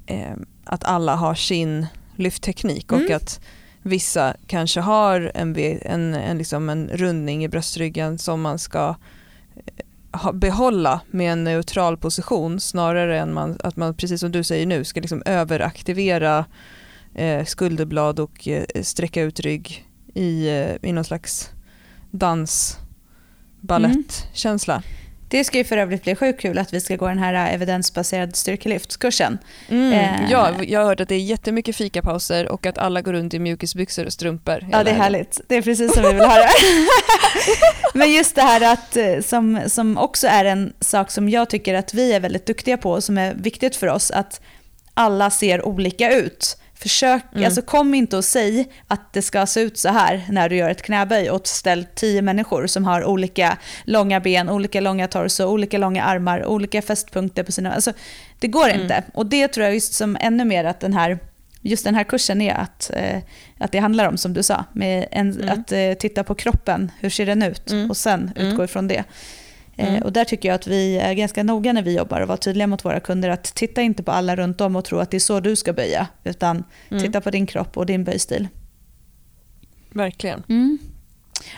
[0.07, 0.31] eh,
[0.65, 3.15] att alla har sin lyftteknik och Mm.
[3.15, 3.39] att
[3.87, 8.95] vissa kanske har en, en, en, liksom en rundning i bröstryggen som man ska
[10.13, 14.65] eh, behålla med en neutral position snarare än man, att man, precis som du säger
[14.65, 16.45] nu, ska liksom överaktivera
[17.15, 21.49] eh, skulderblad och eh, sträcka ut rygg i, eh, i någon slags
[22.11, 22.77] dans
[23.61, 24.73] ballettkänsla.
[24.73, 24.96] Mm.
[25.29, 28.33] Det ska ju för övrigt bli sjukt kul att vi ska gå den här evidensbaserade
[28.33, 29.37] styrkelyftskursen.
[29.69, 30.31] Mm, eh.
[30.31, 33.39] ja, jag har hört att det är jättemycket fikapauser och att alla går runt i
[33.39, 34.65] mjukisbyxor och strumpor.
[34.71, 35.41] Ja, det är härligt.
[35.47, 36.45] Det är precis som vi vill höra.
[37.93, 41.73] Men just det här att, eh, som, som också är en sak som jag tycker
[41.73, 44.41] att vi är väldigt duktiga på och som är viktigt för oss, att
[44.93, 46.57] alla ser olika ut.
[46.79, 47.45] Försök, mm.
[47.45, 50.69] alltså kom inte och säg att det ska se ut så här när du gör
[50.69, 55.77] ett knäböj och ställ tio människor som har olika långa ben, olika långa torso, olika
[55.77, 57.73] långa armar, olika fästpunkter på sina...
[57.73, 57.93] Alltså,
[58.39, 58.81] det går mm.
[58.81, 59.03] inte.
[59.13, 61.19] Och det tror jag just som ännu mer att den här,
[61.61, 63.19] just den här kursen är att, eh,
[63.57, 65.49] att det handlar om, som du sa, med en, mm.
[65.49, 67.71] att eh, titta på kroppen, hur ser den ut?
[67.71, 67.89] Mm.
[67.89, 68.47] Och sen mm.
[68.47, 69.03] utgå ifrån det.
[69.77, 70.01] Eh, mm.
[70.01, 72.67] Och där tycker jag att vi är ganska noga när vi jobbar och vara tydliga
[72.67, 75.19] mot våra kunder att titta inte på alla runt om och tro att det är
[75.19, 77.03] så du ska böja, utan mm.
[77.03, 78.47] titta på din kropp och din böjstil.
[79.89, 80.43] Verkligen.
[80.49, 80.77] Mm.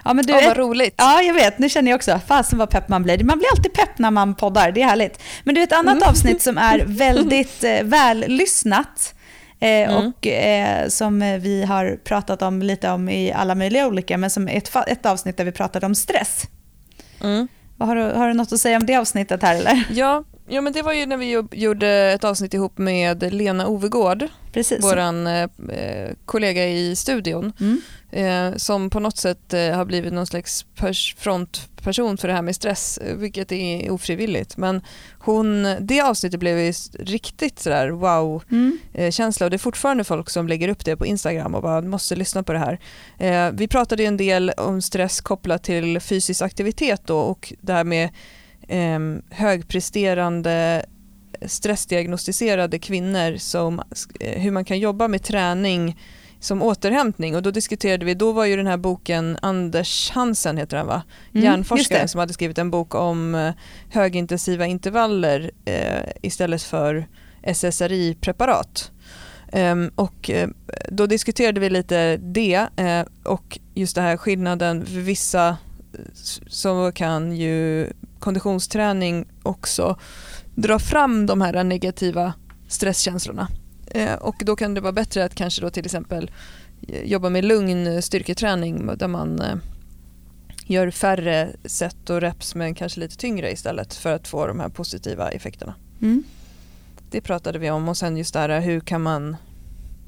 [0.04, 0.94] Ja, men du, oh, vad roligt.
[0.98, 1.60] Ja, jag vet.
[1.60, 3.24] Nu känner jag också, fasen vad pepp man blir.
[3.24, 5.22] Man blir alltid pepp när man poddar, det är härligt.
[5.44, 6.10] Men du, ett annat mm.
[6.10, 9.16] avsnitt som är väldigt eh, vällyssnat
[9.60, 9.96] eh, mm.
[9.96, 14.48] och eh, som vi har pratat om lite om i alla möjliga olika, men som
[14.48, 16.48] ett, ett avsnitt där vi pratade om stress.
[17.80, 19.86] Har du, har du något att säga om det avsnittet här eller?
[19.92, 24.28] Ja, ja men det var ju när vi gjorde ett avsnitt ihop med Lena Ovegård,
[24.82, 25.50] vår eh,
[26.26, 27.82] kollega i studion, mm.
[28.12, 30.66] Eh, som på något sätt eh, har blivit någon slags
[31.18, 34.58] frontperson för det här med stress, eh, vilket är ofrivilligt.
[34.58, 34.82] Men
[35.20, 39.48] hon, det avsnittet blev ju riktigt sådär wow-känsla mm.
[39.48, 42.44] och det är fortfarande folk som lägger upp det på Instagram och bara måste lyssna
[42.44, 42.80] på det här.
[43.18, 47.74] Eh, vi pratade ju en del om stress kopplat till fysisk aktivitet då och det
[47.74, 48.10] här med
[48.68, 50.86] eh, högpresterande
[51.46, 53.82] stressdiagnostiserade kvinnor som
[54.20, 55.98] eh, hur man kan jobba med träning
[56.40, 60.78] som återhämtning och då diskuterade vi, då var ju den här boken Anders Hansen heter
[60.78, 61.04] han va?
[61.34, 63.54] Mm, Hjärnforskaren som hade skrivit en bok om eh,
[63.90, 67.08] högintensiva intervaller eh, istället för
[67.44, 68.92] SSRI-preparat.
[69.54, 70.48] Um, och uh,
[70.90, 75.58] då diskuterade vi lite det uh, och just det här skillnaden för vissa
[76.48, 77.88] så kan ju
[78.20, 80.00] konditionsträning också
[80.56, 82.34] dra fram de här negativa
[82.68, 83.48] stresskänslorna.
[83.90, 86.32] Eh, och då kan det vara bättre att kanske då till exempel
[87.04, 89.56] jobba med lugn styrketräning där man eh,
[90.66, 94.70] gör färre set och reps men kanske lite tyngre istället för att få de här
[94.70, 95.74] positiva effekterna.
[96.02, 96.24] Mm.
[97.12, 99.38] Det pratade vi om och sen just där hur kan man,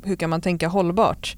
[0.04, 1.38] hur kan man tänka hållbart?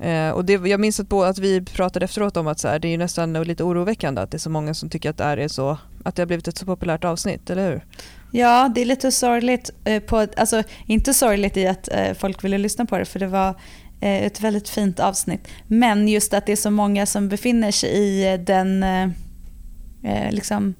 [0.00, 2.88] Eh, och det, jag minns att, att vi pratade efteråt om att så här, det
[2.88, 5.78] är nästan lite oroväckande att det är så många som tycker att det, är så,
[6.04, 7.84] att det har blivit ett så populärt avsnitt, eller hur?
[8.30, 9.70] Ja, det är lite sorgligt.
[9.84, 13.26] Eh, på, alltså, inte sorgligt i att eh, folk ville lyssna på det, för det
[13.26, 13.48] var
[14.00, 15.48] eh, ett väldigt fint avsnitt.
[15.66, 18.84] Men just att det är så många som befinner sig i den...
[20.30, 20.74] Liksom,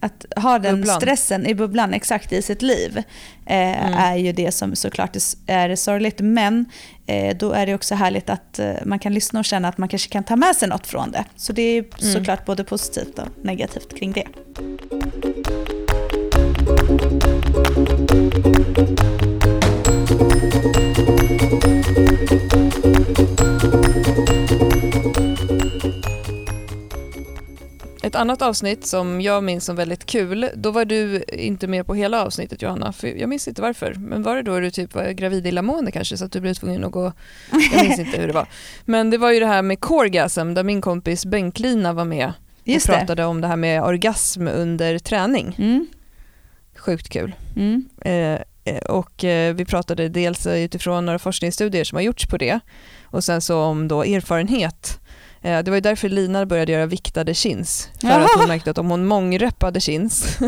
[0.00, 1.00] att ha den bubblan.
[1.00, 3.02] stressen i bubblan exakt i sitt liv
[3.46, 3.94] mm.
[3.94, 6.20] är ju det som såklart är sorgligt.
[6.20, 6.64] Men
[7.36, 10.24] då är det också härligt att man kan lyssna och känna att man kanske kan
[10.24, 11.24] ta med sig något från det.
[11.36, 12.14] Så det är mm.
[12.14, 14.26] såklart både positivt och negativt kring det.
[28.02, 31.94] Ett annat avsnitt som jag minns som väldigt kul, då var du inte med på
[31.94, 33.94] hela avsnittet Johanna, för jag minns inte varför.
[33.94, 36.84] Men var det då du typ var gravid illamående kanske så att du blev tvungen
[36.84, 37.12] att gå,
[37.72, 38.48] jag minns inte hur det var.
[38.84, 42.32] Men det var ju det här med Corgasm där min kompis Bengt-Lina var med
[42.76, 45.54] och pratade om det här med orgasm under träning.
[45.58, 45.86] Mm.
[46.78, 47.34] Sjukt kul.
[47.56, 47.88] Mm.
[48.00, 52.60] Eh, eh och eh, vi pratade dels utifrån några forskningsstudier som har gjorts på det
[53.04, 55.00] och sen så om då erfarenhet
[55.42, 57.88] Eh, det var därför Lina började göra viktade chins.
[58.00, 58.24] För Jaha.
[58.24, 60.38] att hon märkte att om hon mångreppade chins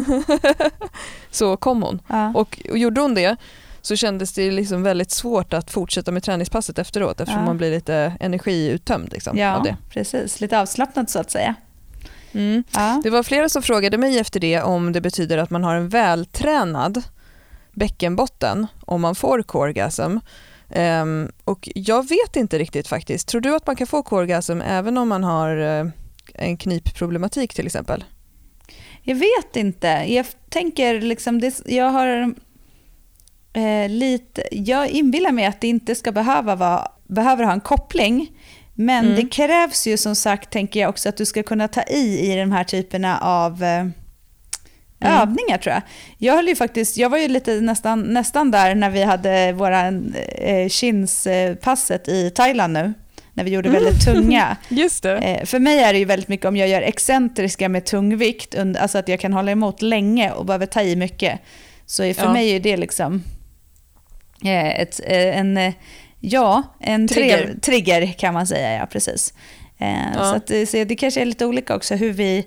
[1.30, 2.02] så kom hon.
[2.08, 2.32] Ja.
[2.34, 3.36] Och, och gjorde hon det
[3.82, 7.46] så kändes det liksom väldigt svårt att fortsätta med träningspasset efteråt eftersom ja.
[7.46, 9.76] man blir lite energiuttömd liksom, ja, av det.
[9.90, 10.40] precis.
[10.40, 11.54] Lite avslappnad så att säga.
[12.32, 12.64] Mm.
[12.72, 13.00] Ja.
[13.04, 15.88] Det var flera som frågade mig efter det om det betyder att man har en
[15.88, 17.02] vältränad
[17.72, 20.18] bäckenbotten om man får coregasm.
[20.76, 23.28] Um, och jag vet inte riktigt faktiskt.
[23.28, 25.90] Tror du att man kan få korgasm även om man har uh,
[26.34, 28.04] en knipproblematik till exempel?
[29.02, 29.86] Jag vet inte.
[29.88, 32.34] Jag tänker liksom, det, jag har
[33.52, 38.30] eh, lite, jag inbillar mig att det inte ska behöva vara, behöver ha en koppling.
[38.80, 39.16] Men mm.
[39.16, 42.36] det krävs ju som sagt, tänker jag också, att du ska kunna ta i i
[42.36, 43.86] de här typerna av eh,
[45.02, 45.18] Mm.
[45.20, 45.82] övningar tror jag.
[46.18, 49.86] Jag, höll ju faktiskt, jag var ju lite nästan, nästan där när vi hade våra
[50.34, 52.92] eh, chins-passet i Thailand nu.
[53.34, 54.56] när vi gjorde väldigt tunga.
[54.68, 55.16] Just det.
[55.16, 58.54] Eh, för mig är det ju väldigt mycket om jag gör excentriska med tung vikt,
[58.54, 61.40] und- alltså att jag kan hålla emot länge och behöver ta i mycket.
[61.86, 62.32] Så för Ja.
[62.32, 63.22] mig är det liksom
[64.44, 65.72] eh, ett, eh, en, eh,
[66.20, 67.36] ja, en Trigger.
[67.38, 67.60] trigger.
[67.60, 69.34] trigger kan man säga, ja precis.
[69.78, 70.24] Eh, Ja.
[70.24, 72.46] Så, att, det- så det kanske är lite olika också hur vi,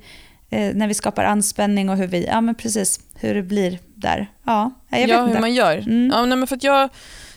[0.49, 4.27] eh, när vi skapar anspänning och hur vi, ja men precis, hur det blir där.
[4.45, 5.33] Ja, jag vet ja, inte.
[5.33, 5.77] hur man gör.
[5.77, 6.11] Mm.
[6.13, 6.89] Ja, nej, men för att jag,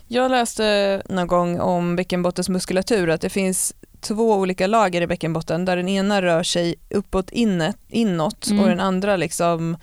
[0.08, 5.76] jag läste någon gång om bäckenbottensmuskulatur att det finns två olika lager i bäckenbotten där
[5.76, 8.62] den ena rör sig uppåt inåt, inåt Mm.
[8.62, 9.76] och den andra liksom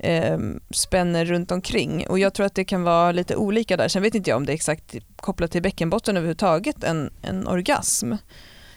[0.00, 0.38] eh,
[0.70, 2.06] spänner runt omkring.
[2.08, 3.88] Och jag tror att det kan vara lite olika där.
[3.88, 8.12] Sen vet inte jag om det är exakt kopplat till bäckenbotten överhuvudtaget, en, en orgasm.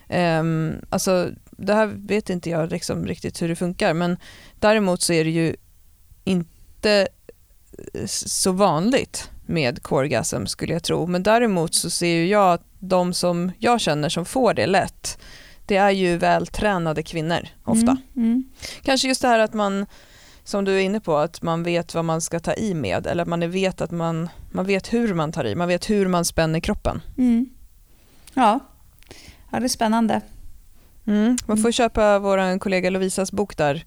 [0.10, 4.18] Ehm, alltså, det här vet inte jag liksom riktigt hur det funkar men
[4.60, 5.56] däremot så är det ju
[6.24, 7.08] inte
[7.94, 11.08] eh, så vanligt med coregasm skulle jag tro.
[11.08, 15.18] Men däremot så ser ju jag att de som jag känner som får det lätt,
[15.66, 17.98] det är ju vältränade kvinnor ofta.
[18.16, 18.44] Mm, mm.
[18.82, 19.86] Kanske just det här att man,
[20.44, 23.22] som du är inne på, att man vet vad man ska ta i med eller
[23.22, 26.26] att man vet att man, man vet hur man tar i, man vet hur man
[26.26, 27.02] spänner kroppen.
[27.18, 27.50] Mm.
[28.34, 28.60] Ja.
[29.52, 30.22] ja, det är spännande.
[31.08, 31.38] Mm.
[31.46, 33.86] Man får köpa vår kollega Lovisas bok där,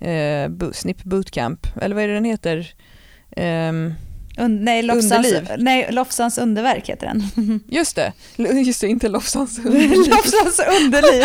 [0.00, 2.74] eh, Snip Bootcamp, eller vad är det den heter?
[3.36, 3.94] Ehm,
[4.38, 5.48] Und, nej, Lofsans, Underliv.
[5.58, 7.60] nej, Lofsans underverk heter den.
[7.68, 8.12] just det,
[8.66, 11.24] just det, inte Lofsans Lofsans underliv.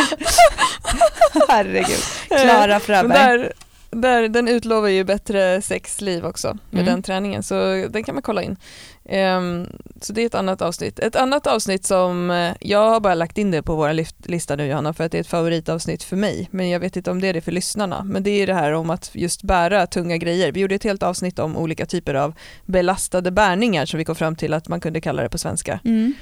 [1.49, 1.99] Herregud.
[2.27, 3.39] Klara Men Fröberg.
[3.39, 3.53] där,
[3.95, 6.93] där, den utlovar ju bättre sexliv också med Mm.
[6.93, 8.57] den träningen, så den kan man kolla in.
[9.05, 9.67] Ehm,
[10.01, 10.99] så det är ett annat avsnitt.
[10.99, 13.93] Ett annat avsnitt som, eh, jag har bara lagt in det på vår
[14.29, 17.11] lista nu Johanna, för att det är ett favoritavsnitt för mig, men jag vet inte
[17.11, 18.03] om det är det för lyssnarna.
[18.03, 20.51] Men det är det här om att just bära tunga grejer.
[20.51, 22.33] Vi gjorde ett helt avsnitt om olika typer av
[22.65, 25.79] belastade bärningar som vi kom fram till att man kunde kalla det på svenska.
[25.85, 26.13] Mm.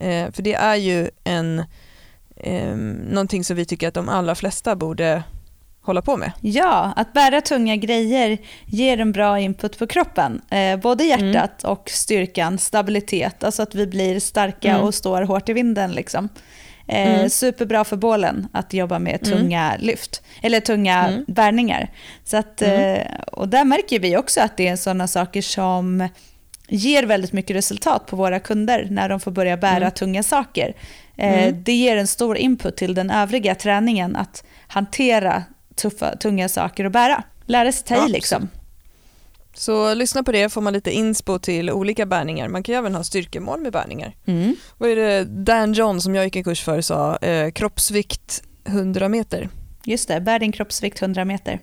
[0.00, 1.64] Eh, för det är ju en,
[2.36, 2.76] eh,
[3.10, 5.22] någonting som vi tycker att de allra flesta borde
[5.88, 6.32] hålla på med.
[6.40, 10.40] Ja, att bära tunga grejer ger en bra input på kroppen.
[10.50, 14.82] Eh, både hjärtat och styrkan, stabilitet, alltså att vi blir starka Mm.
[14.82, 15.92] och står hårt i vinden.
[15.92, 16.28] Liksom.
[16.88, 17.30] Eh, Mm.
[17.30, 19.38] Superbra för bålen att jobba med Mm.
[19.38, 21.24] tunga lyft, eller tunga Mm.
[21.28, 21.90] bärningar.
[22.24, 22.94] Så att, Mm.
[23.00, 26.08] eh, och där märker vi också att det är sådana saker som
[26.68, 29.90] ger väldigt mycket resultat på våra kunder när de får börja bära Mm.
[29.90, 30.74] tunga saker.
[31.16, 31.62] Eh, Mm.
[31.62, 35.42] Det ger en stor input till den övriga träningen att hantera
[35.78, 37.22] tuffa, tunga saker att bära.
[37.46, 38.48] Lära sig ta i Ja, liksom.
[39.54, 42.48] Så lyssna på det får man lite inspo till olika bärningar.
[42.48, 44.16] Man kan ju även ha styrkemål med bärningar.
[44.26, 44.56] Mm.
[44.78, 47.16] Vad är det Dan John som jag gick en kurs för sa?
[47.16, 49.48] Eh, kroppsvikt 100 meter.
[49.84, 51.60] Just det, bär din kroppsvikt 100 meter.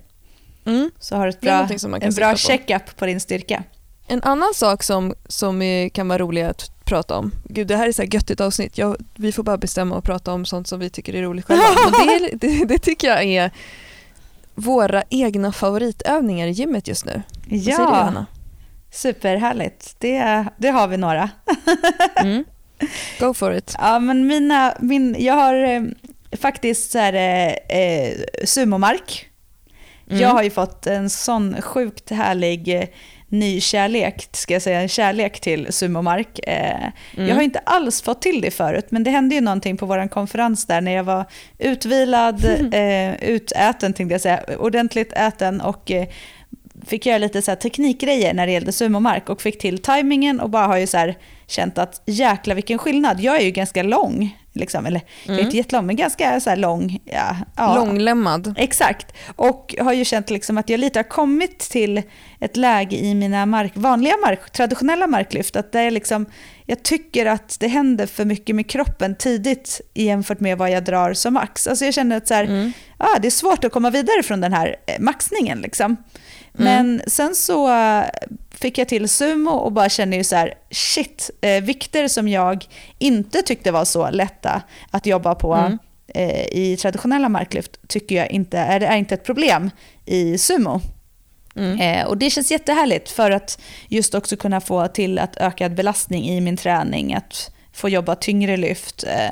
[0.66, 0.92] Mm.
[1.00, 2.38] Så har du bra, en bra sikta på.
[2.38, 3.64] checkup på din styrka.
[4.08, 7.32] En annan sak som, som kan vara rolig att prata om.
[7.44, 8.78] Gud, det här är så här göttigt avsnitt.
[8.78, 11.64] Jag, vi får bara bestämma och prata om sånt som vi tycker är roligt själva.
[12.06, 13.52] Men det, det, det tycker jag är
[14.56, 17.22] våra egna favoritövningar i gymmet just nu.
[17.50, 18.26] Vad säger du, Ja, Johanna?
[18.92, 19.96] superhärligt.
[20.00, 21.30] Det, det har vi några.
[22.24, 22.44] Mm.
[23.20, 23.76] Go for it.
[23.80, 25.82] Ja, men mina, min, jag har eh,
[26.38, 28.14] faktiskt så här, eh, eh,
[28.46, 29.30] sumomark.
[30.10, 30.22] Mm.
[30.22, 32.88] Jag har ju fått en sån sjukt härlig eh,
[33.30, 36.40] ny kärlek, ska jag säga, en kärlek till sumomark.
[36.48, 37.30] Eh, Mm.
[37.30, 40.08] Jag har inte alls fått till det förut, men det hände ju någonting på vår
[40.08, 41.26] konferens där när jag var
[41.58, 46.08] utvilad, eh, utäten tänkte jag säga, ordentligt äten och eh,
[46.86, 50.50] fick göra lite så här teknikgrejer när det gällde sumomark och fick till tajmingen och
[50.50, 51.18] bara har ju så här
[51.48, 53.20] känt att jäkla vilken skillnad.
[53.20, 55.46] Jag är ju ganska lång, liksom, eller jag är Mm.
[55.46, 57.00] inte jättelång, men ganska så lång.
[57.06, 57.76] Ja, ja.
[57.76, 58.54] Långlemmad.
[58.58, 59.14] Exakt.
[59.36, 62.02] Och har ju känt liksom att jag lite har kommit till
[62.40, 66.26] ett läge i mina mark, vanliga mark, traditionella marklyft, att där jag, liksom,
[66.66, 71.14] jag tycker att det händer för mycket med kroppen tidigt jämfört med vad jag drar
[71.14, 71.68] som max.
[71.68, 72.72] Alltså jag känner att så här, Mm.
[72.98, 75.60] ah, det är svårt att komma vidare från den här eh, maxningen.
[75.60, 75.98] Liksom.
[76.58, 77.68] Men sen så
[78.62, 82.66] fick jag till sumo och bara känner ju så här, shit, eh, vikter som jag
[83.00, 85.78] inte tyckte var så lätta att jobba på Mm.
[86.08, 89.72] eh, i traditionella marklyft tycker jag inte är, är inte ett problem
[90.06, 90.82] i sumo.
[91.56, 91.80] Mm.
[91.80, 96.30] Eh, och det känns jättehärligt för att just också kunna få till att ökad belastning
[96.30, 99.32] i min träning, att få jobba tyngre lyft eh,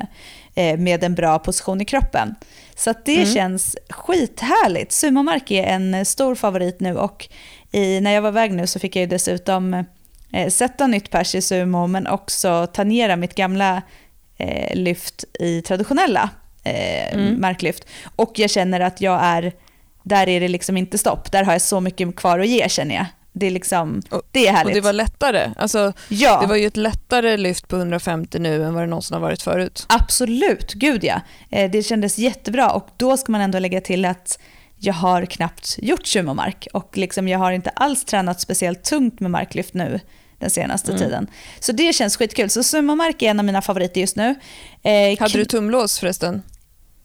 [0.64, 2.34] eh, med en bra position i kroppen.
[2.76, 3.34] Så att det Mm.
[3.34, 4.92] känns skithärligt.
[4.92, 7.28] Sumomark är en stor favorit nu och
[7.74, 9.84] i, när jag var iväg nu så fick jag ju dessutom
[10.32, 13.82] eh, sätta nytt pers i sumo men också tangera mitt gamla
[14.38, 16.30] eh, lyft i traditionella
[16.64, 17.40] eh, Mm.
[17.40, 17.86] marklyft.
[18.16, 19.52] Och jag känner att jag är,
[20.02, 21.32] där är det liksom inte stopp.
[21.32, 23.06] Där har jag så mycket kvar att ge känner jag.
[23.32, 24.66] Det är liksom, Och- det är härligt.
[24.66, 25.50] Och det var lättare.
[25.56, 29.14] Alltså, ja, Det var ju ett lättare lyft på 150 nu än vad det någonsin
[29.14, 29.86] har varit förut.
[29.88, 31.20] absolut, gud ja.
[31.50, 34.38] Eh, Det kändes jättebra och då ska man ändå lägga till att
[34.86, 39.30] jag har knappt gjort sumomark och liksom jag har inte alls tränat speciellt tungt med
[39.30, 40.00] marklyft nu
[40.38, 41.02] den senaste Mm.
[41.02, 41.26] tiden.
[41.60, 42.50] Så det känns skitkul.
[42.50, 44.34] Så sumomark är en av mina favoriter just nu.
[44.82, 46.42] Eh, Hade du tumlås förresten?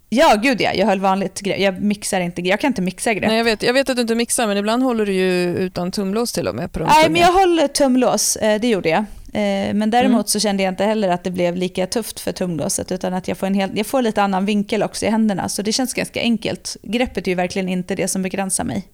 [0.09, 0.73] Ja, gud ja.
[0.73, 1.41] Jag höll vanligt.
[1.45, 3.27] Jag mixar inte, jag kan inte mixa grepp.
[3.29, 5.91] Nej, jag, vet, jag vet att du inte mixar, men ibland håller du ju utan
[5.91, 9.05] tumlås till och med på Nej, men jag håller tumlås, eh, det gjorde jag.
[9.33, 10.27] Eh, Men däremot Mm.
[10.27, 13.37] så kände jag inte heller att det blev lika tufft för tumlåset utan att jag
[13.37, 15.49] får, en hel, jag får lite annan vinkel också i händerna.
[15.49, 16.77] Så det känns ganska enkelt.
[16.83, 18.87] Greppet är ju verkligen inte det som begränsar mig.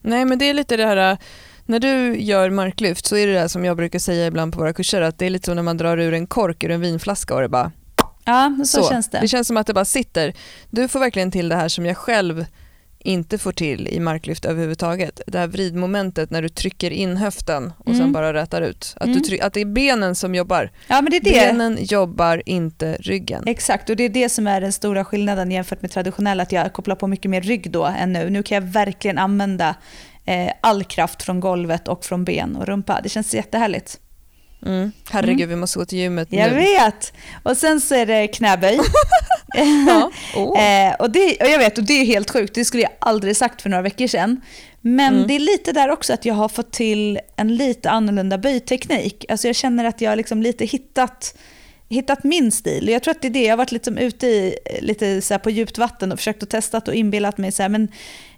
[0.00, 1.18] Nej, men det är lite det här...
[1.66, 4.58] När du gör marklyft så är det det här som jag brukar säga ibland på
[4.58, 6.80] våra kurser, att det är lite som när man drar ur en kork ur en
[6.80, 7.72] vinflaska och det bara
[8.24, 9.18] Ja, så, känns det.
[9.20, 10.34] Det känns som att det bara sitter.
[10.70, 12.46] Du får verkligen till det här som jag själv
[13.04, 15.20] inte får till i marklyft överhuvudtaget.
[15.26, 17.98] Det här vridmomentet när du trycker in höften och Mm.
[18.00, 18.94] sen bara rätar ut.
[18.96, 19.22] Att, Mm.
[19.42, 20.70] att det är benen som jobbar.
[20.86, 21.30] Ja, men det är det.
[21.30, 23.42] Benen jobbar inte ryggen.
[23.46, 26.72] Exakt, och det är det som är den stora skillnaden jämfört med traditionell, att jag
[26.72, 28.30] kopplar på mycket mer rygg då än nu.
[28.30, 29.74] Nu kan jag verkligen använda
[30.24, 33.00] eh, all kraft från golvet och från ben och rumpa.
[33.02, 34.00] Det känns jättehärligt.
[34.66, 34.92] Mm.
[35.10, 36.56] Herregud, vi måste gå till gymmet Jag nu.
[36.56, 37.12] vet!
[37.42, 38.78] Och sen så är det knäböj.
[39.88, 40.10] Ja.
[40.36, 40.60] Oh.
[40.64, 43.36] Eh, och, det, och jag vet, och det är helt sjukt, det skulle jag aldrig
[43.36, 44.40] sagt för några veckor sedan.
[44.80, 45.26] Men Mm.
[45.28, 49.24] det är lite där också att jag har fått till en lite annorlunda böjteknik.
[49.28, 51.34] Alltså jag känner att jag liksom lite hittat,
[51.92, 52.84] hittat min stil.
[52.84, 55.38] Och Jag tror att det är det, jag har varit liksom ute i lite så
[55.38, 57.88] på djupt vatten och försökt att testa och inbillat mig så här, men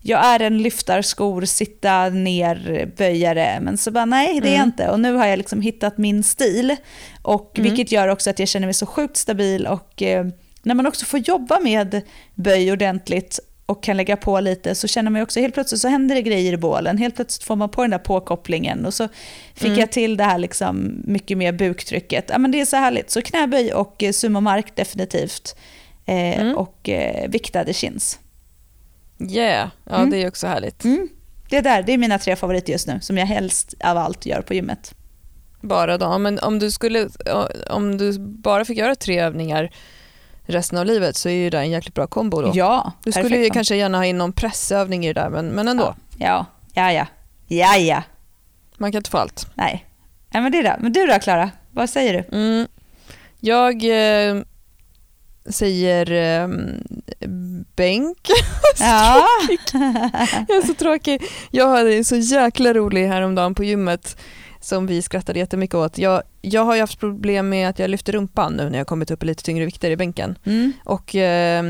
[0.01, 3.59] jag är en lyftarskor, sitta ner, böjare.
[3.61, 4.69] Men så bara nej, det är jag Mm.
[4.69, 4.89] inte.
[4.89, 6.77] Och nu har jag liksom hittat min stil.
[7.23, 7.71] Och Mm.
[7.71, 10.27] Vilket gör också att jag känner mig så sjukt stabil och eh,
[10.63, 12.01] när man också får jobba med
[12.35, 16.15] böj ordentligt och kan lägga på lite så känner man också helt plötsligt så händer
[16.15, 16.99] det grejer i bålen.
[16.99, 19.09] Helt plötsligt får man på den där påkopplingen och så
[19.55, 19.81] fick Mm.
[19.81, 22.25] jag till det här liksom mycket mer buktrycket.
[22.29, 23.11] Ja, men det är så härligt.
[23.11, 25.57] Så knäböj och eh, sumomark definitivt.
[26.07, 26.57] Eh, Mm.
[26.57, 28.19] Och eh, viktade chins.
[29.31, 30.11] Yeah, ja Mm.
[30.11, 30.85] det är också härligt.
[30.85, 31.09] Mm.
[31.51, 34.41] Det där, det är mina tre favoriter just nu som jag helst av allt gör
[34.43, 34.95] på gymmet.
[35.61, 36.19] Bara då.
[36.19, 37.09] Men om du, skulle,
[37.71, 39.71] om du bara fick göra tre övningar
[40.47, 42.51] resten av livet så är ju det en jäkligt bra kombo då.
[42.55, 45.69] Ja, Du skulle ju kanske gärna ha in någon pressövning i det där, men, men
[45.69, 45.95] ändå.
[46.19, 47.07] Ja, ja, ja.
[47.47, 48.03] Ja, ja.
[48.77, 49.47] Man kan inte få allt.
[49.55, 49.85] Nej.
[50.31, 50.77] Ja, men det är det.
[50.81, 51.51] Men du då, Klara?
[51.71, 52.37] Vad säger du?
[52.37, 52.67] Mm.
[53.41, 54.43] Jag eh,
[55.51, 56.49] säger eh,
[57.77, 58.19] bänk.
[58.81, 59.27] Ja.
[60.49, 61.23] Jag är så tråkig.
[61.51, 64.17] Jag hade en så jäkla rolig häromdagen på gymmet
[64.65, 65.99] som vi skrattade jättemycket åt.
[65.99, 69.11] Jag, jag har ju haft problem med att jag lyfter rumpan nu när jag kommit
[69.11, 70.73] upp i lite tyngre vikter i bänken Mm.
[70.85, 71.65] och eh,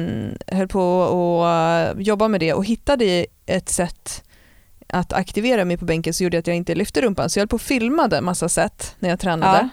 [0.47, 4.24] höll på att jobba med det och hittade ett sätt
[4.88, 7.30] att aktivera mig på bänken så gjorde att jag inte lyfte rumpan.
[7.30, 9.59] Så jag höll på och filmade massa sätt när jag tränade.
[9.59, 9.68] Ja.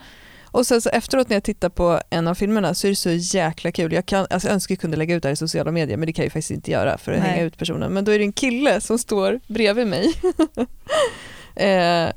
[0.53, 3.09] Och sen så efteråt när jag tittar på en av filmerna så är det så
[3.11, 3.93] jäkla kul.
[3.93, 6.05] Jag, kan, alltså jag önskar jag kunde lägga ut det här i sociala medier men
[6.07, 7.29] det kan jag ju faktiskt inte göra för att Nej.
[7.29, 7.93] hänga ut personen.
[7.93, 10.13] Men då är det en kille som står bredvid mig.
[11.55, 12.09] eh,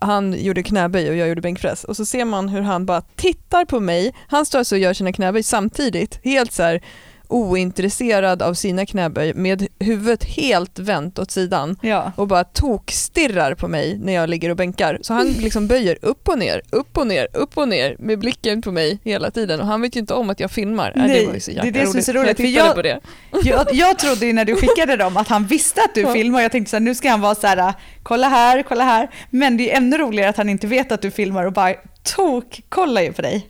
[0.00, 3.64] han gjorde knäböj och jag gjorde bänkpress och så ser man hur han bara tittar
[3.64, 4.14] på mig.
[4.28, 6.82] Han står alltså och gör sina knäböj samtidigt, helt så här
[7.30, 12.12] ointresserad av sina knäböj med huvudet helt vänt åt sidan Ja.
[12.16, 14.98] och bara tokstirrar på mig när jag ligger och bänkar.
[15.02, 18.62] Så han liksom böjer upp och ner, upp och ner, upp och ner med blicken
[18.62, 20.92] på mig hela tiden och han vet ju inte om att jag filmar.
[20.96, 22.44] Äh, Nej, det var ju så det är det som är så roligt, Jag för
[22.44, 23.00] jag- på det.
[23.44, 26.12] Jag, jag trodde ju när du skickade dem att han visste att du Ja.
[26.12, 26.40] filmar.
[26.40, 29.10] Jag tänkte så här, nu ska han vara så här, kolla här, kolla här.
[29.30, 31.74] Men det är ännu roligare att han inte vet att du filmar och bara
[32.16, 33.46] tok kollar ju på dig.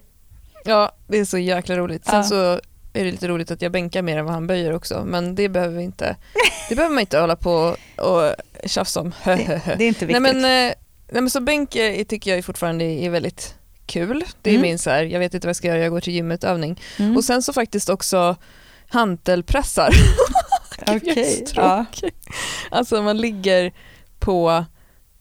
[0.64, 2.04] Ja, det är så jäkla roligt.
[2.06, 2.22] Sen Ja.
[2.22, 2.60] så
[3.00, 5.48] är det lite roligt att jag bänkar mer än vad han böjer också, men det
[5.48, 6.16] behöver vi inte,
[6.68, 8.34] det behöver man inte hålla på och
[8.64, 9.14] tjafsa om.
[9.24, 10.20] Det, det är inte nej, viktigt.
[10.22, 10.74] men, eh,
[11.12, 13.54] nej men så bänk eh, tycker jag fortfarande är väldigt
[13.86, 14.24] kul.
[14.42, 14.62] Det är Mm.
[14.62, 16.80] min så här, jag vet inte vad jag ska göra, jag går till gymmet övning.
[16.98, 17.16] Mm.
[17.16, 18.36] Och sen så faktiskt också
[18.88, 19.94] hantelpressar.
[20.86, 21.84] Okej, ja.
[22.70, 23.72] Alltså man ligger
[24.18, 24.64] på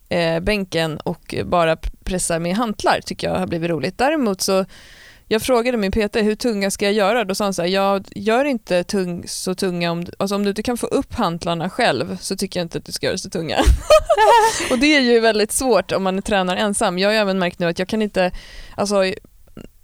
[0.09, 3.97] eh, bänken och bara pressar med hantlar tycker jag har blivit roligt.
[3.97, 4.65] Däremot så,
[5.31, 7.23] jag frågade min PT hur tunga ska jag göra?
[7.23, 10.49] Då sa han så här, jag gör inte tung, så tunga, om, alltså om du
[10.49, 13.29] inte kan få upp hantlarna själv så tycker jag inte att du ska göra så
[13.29, 13.57] tunga.
[14.71, 16.99] och det är ju väldigt svårt om man tränar ensam.
[16.99, 18.31] Jag har ju även märkt nu att jag kan inte,
[18.77, 18.95] alltså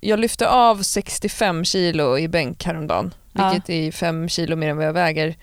[0.02, 3.50] jag lyfte av 65 kilo i bänk häromdagen, Ja.
[3.52, 5.36] vilket är 5 kilo mer än vad jag väger.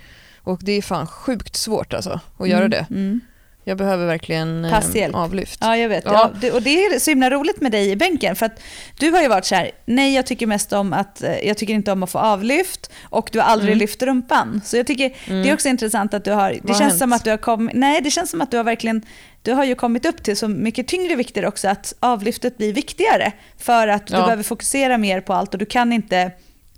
[0.44, 2.86] Och det är fan sjukt svårt alltså att göra Mm, det.
[2.90, 3.20] Mm.
[3.64, 5.58] Jag behöver verkligen eh, avlyft.
[5.60, 6.04] Ja, jag vet.
[6.04, 6.30] Ja.
[6.42, 8.36] ja och det är så himla roligt med dig i bänken.
[8.36, 8.62] För att
[8.98, 11.74] du har ju varit så här, nej jag tycker mest om att, eh, jag tycker
[11.74, 13.78] inte om att få avlyft och du har aldrig mm.
[13.78, 14.60] lyft rumpan.
[14.64, 15.16] Så jag tycker, mm.
[15.26, 15.54] det är mm.
[15.54, 18.10] också intressant att du har, det Vad känns som att du har kommit, nej det
[18.10, 19.02] känns som att du har verkligen,
[19.42, 23.32] du har ju kommit upp till så mycket tyngre vikter också att avlyftet blir viktigare.
[23.58, 24.22] För att du ja.
[24.22, 26.32] behöver fokusera mer på allt och du kan inte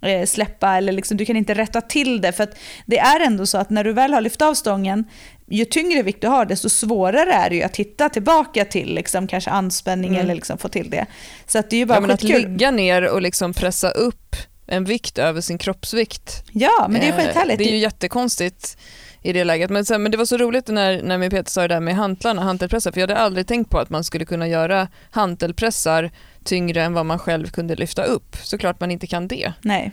[0.05, 2.33] eh, släppa eller liksom, du kan inte rätta till det.
[2.33, 2.49] För
[2.87, 5.05] det är ändå så att när du väl har lyft av stången
[5.47, 9.27] ju tyngre vikt du har, desto svårare är det ju att hitta tillbaka till liksom,
[9.27, 10.21] kanske anspänning mm.
[10.21, 11.07] eller liksom få till det.
[11.47, 14.37] Så att det är ju bara ja, men Att ligga ner och liksom pressa upp
[14.67, 16.43] en vikt över sin kroppsvikt.
[16.53, 17.59] Ja, men det är eh, skithärligt.
[17.59, 18.77] Det är ju jättekonstigt
[19.23, 19.71] i det läget.
[19.71, 22.43] Men, men det var så roligt när, när min Peter sa det där med hantlarna,
[22.43, 26.11] hantelpressar, för jag hade aldrig tänkt på att man skulle kunna göra hantelpressar
[26.45, 28.37] tyngre än vad man själv kunde lyfta upp.
[28.43, 29.53] Såklart man inte kan det.
[29.63, 29.93] Nej.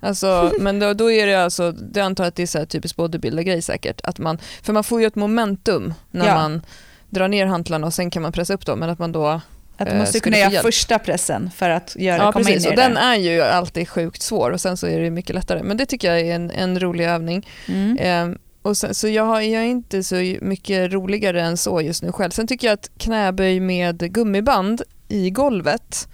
[0.00, 2.96] Alltså, men då, då, är det alltså, det antar att det är så här typiskt
[2.96, 4.00] bodybuilder-grej säkert.
[4.04, 6.34] Att man, för man får ju ett momentum när ja.
[6.34, 6.62] man
[7.10, 8.78] drar ner hantlarna och sen kan man pressa upp dem.
[8.78, 9.40] Men att man då
[9.76, 12.66] att du eh, måste kunna göra första pressen för att göra, ja, komma precis.
[12.66, 12.82] in i det.
[12.82, 15.62] Den är ju alltid sjukt svår och sen så är det mycket lättare.
[15.62, 17.48] Men det tycker jag är en, en rolig övning.
[17.68, 17.98] Mm.
[17.98, 22.12] Eh, och sen, så jag, jag är inte så mycket roligare än så just nu
[22.12, 22.30] själv.
[22.30, 26.08] Sen tycker jag att knäböj med gummiband i golvet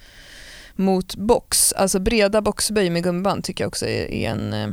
[0.77, 4.69] mot box, alltså breda boxböj med gummiband tycker jag också är, är en eh,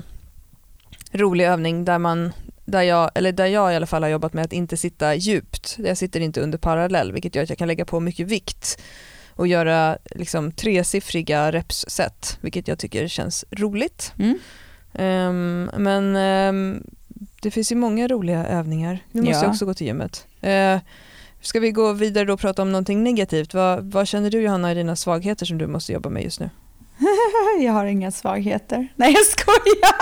[1.12, 2.32] rolig övning där man
[2.66, 5.76] där jag, eller där jag i alla fall har jobbat med att inte sitta djupt.
[5.80, 8.82] Jag sitter inte under parallell vilket gör att jag kan lägga på mycket vikt
[9.30, 14.14] och göra liksom tresiffriga repsset vilket jag tycker känns roligt.
[14.20, 14.40] Mm.
[14.94, 16.84] Um, men um,
[17.42, 19.00] det finns ju många roliga övningar.
[19.12, 19.44] Nu måste ja.
[19.44, 20.28] jag också gå till gymmet.
[20.44, 20.80] Uh,
[21.42, 23.54] Ska vi gå vidare och prata om någonting negativt?
[23.54, 26.50] Vad, vad känner du Johanna är dina svagheter som du måste jobba med just nu?
[27.60, 28.88] jag har inga svagheter.
[28.96, 29.96] Nej jag skojar!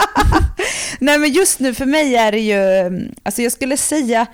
[0.99, 2.57] Nej men just nu för mig är det ju,
[3.23, 4.25] alltså jag skulle säga,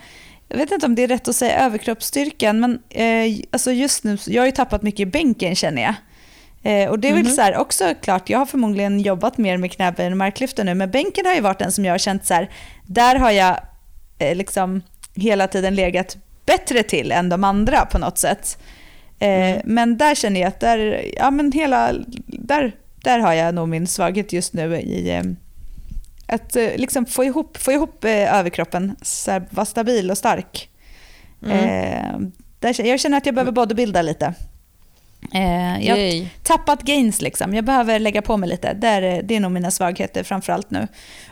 [0.47, 4.17] jag vet inte om det är rätt att säga överkroppsstyrkan, men eh, alltså just nu,
[4.27, 5.95] jag har ju tappat mycket i bänken känner jag.
[6.65, 7.35] Eh, och det är väl mm -hmm.
[7.35, 10.91] så här, också klart, jag har förmodligen jobbat mer med knäböjen och marklyften nu, men
[10.91, 12.49] bänken har ju varit den som jag har känt så här,
[12.85, 13.59] där har jag
[14.19, 14.81] eh, liksom
[15.15, 18.57] hela tiden legat bättre till än de andra på något sätt.
[19.19, 19.61] Eh, mm.
[19.65, 21.93] Men där känner jag att där, ja, men hela,
[22.27, 25.23] där, där har jag nog min svaghet just nu i eh,
[26.25, 30.69] att eh, liksom få ihop, få ihop överkroppen, så vara stabil och stark.
[31.45, 32.31] Mm.
[32.59, 34.33] Där, jag känner att jag behöver bodybuilda lite.
[35.79, 37.53] jag har tappat gains liksom.
[37.53, 38.73] Jag behöver lägga på mig lite.
[38.73, 40.87] Där, det är nog mina svagheter framförallt nu.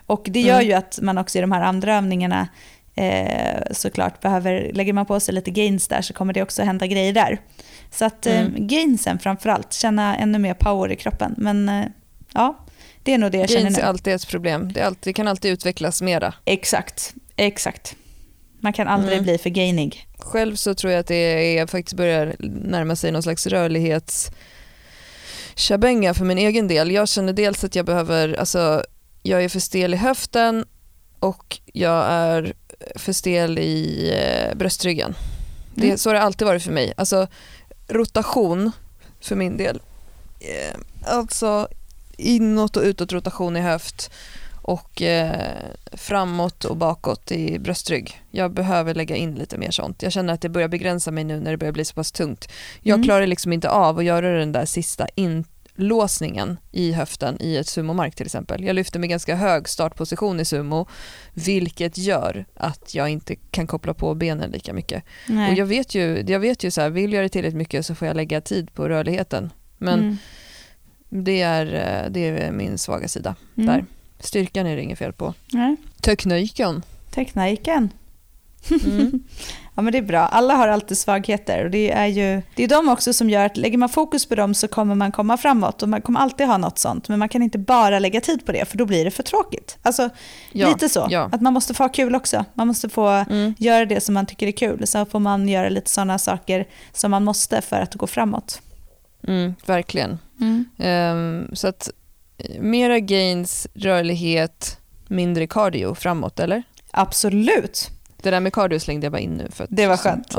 [0.06, 0.68] Och det gör mm.
[0.68, 2.48] ju att man också i de här andra övningarna
[2.96, 6.88] eh, såklart behöver, lägger man på sig lite gains där så kommer det också hända
[6.88, 7.42] grejer där.
[7.92, 8.68] Så att eh, mm.
[8.68, 11.36] gainsen framförallt, känna ännu mer power i kroppen.
[11.38, 11.86] Men eh,
[12.34, 12.66] ja,
[13.04, 13.74] det är nog det jag Gains känner nu.
[13.74, 14.74] Gains är alltid ett problem.
[14.74, 16.34] Det, alltid, det, kan alltid utvecklas mera.
[16.46, 17.96] Exakt, exakt.
[18.60, 19.24] Man kan aldrig mm.
[19.24, 20.08] bli för gainig.
[20.18, 24.32] Själv så tror jag att det är, faktiskt börjar närma sig någon slags rörlighets
[25.56, 26.92] för min egen del.
[26.92, 28.84] Jag känner dels att jag behöver, alltså
[29.24, 30.66] jag är för stel i höften
[31.20, 32.54] och jag är
[32.96, 35.16] för stel i eh, bröstryggen.
[35.76, 35.98] Det, mm.
[35.98, 36.94] Så har det alltid varit för mig.
[36.98, 37.28] Alltså
[37.88, 38.72] rotation
[39.20, 39.82] för min del.
[40.40, 41.68] Eh, alltså
[42.18, 44.12] inåt och utåt rotation i höft
[44.62, 45.56] och eh,
[45.92, 48.22] framåt och bakåt i bröstrygg.
[48.32, 50.04] Jag behöver lägga in lite mer sånt.
[50.04, 52.48] Jag känner att det börjar begränsa mig nu när det börjar bli så pass tungt.
[52.82, 53.04] Jag mm.
[53.04, 55.44] klarar liksom inte av att göra den där sista in
[55.82, 58.64] låsningen i höften i ett sumomark till exempel.
[58.64, 60.88] Jag lyfter med ganska hög startposition i sumo
[61.34, 65.04] vilket gör att jag inte kan koppla på benen lika mycket.
[65.28, 65.52] Nej.
[65.52, 67.96] Och jag vet ju, jag vet ju så här, vill jag det tillräckligt mycket så
[67.96, 69.50] får jag lägga tid på rörligheten.
[69.78, 70.18] Men mm.
[71.10, 71.66] det, är,
[72.10, 73.68] det är min svaga sida mm.
[73.68, 73.86] där.
[74.20, 75.34] Styrkan är det inget fel på.
[75.52, 75.76] Nej.
[76.02, 76.84] Tekniken.
[77.12, 77.90] Tekniken.
[78.86, 79.24] Mm.
[79.82, 80.20] Ja, men det är bra.
[80.20, 83.58] Alla har alltid svagheter och det är ju det är de också som gör att
[83.58, 86.58] lägger man fokus på dem så kommer man komma framåt och man kommer alltid ha
[86.58, 87.10] något sånt.
[87.10, 89.78] Men man kan inte bara lägga tid på det för då blir det för tråkigt.
[89.82, 90.10] Alltså
[90.52, 91.08] ja, lite så.
[91.10, 91.30] Ja.
[91.32, 92.46] Att man måste få ha kul också.
[92.54, 93.54] Man måste få mm.
[93.58, 94.88] göra det som man tycker är kul.
[94.88, 98.62] Så får man göra lite sådana saker som man måste för att gå framåt.
[99.28, 100.20] Mm, verkligen.
[100.42, 100.66] Mm.
[100.78, 101.90] Um, så att
[102.60, 104.78] mera gains, rörlighet,
[105.08, 106.64] mindre cardio framåt, eller?
[106.92, 107.92] Absolut.
[108.24, 109.48] Det där med cardio slängde jag bara in nu.
[109.52, 110.36] För att, det var skönt.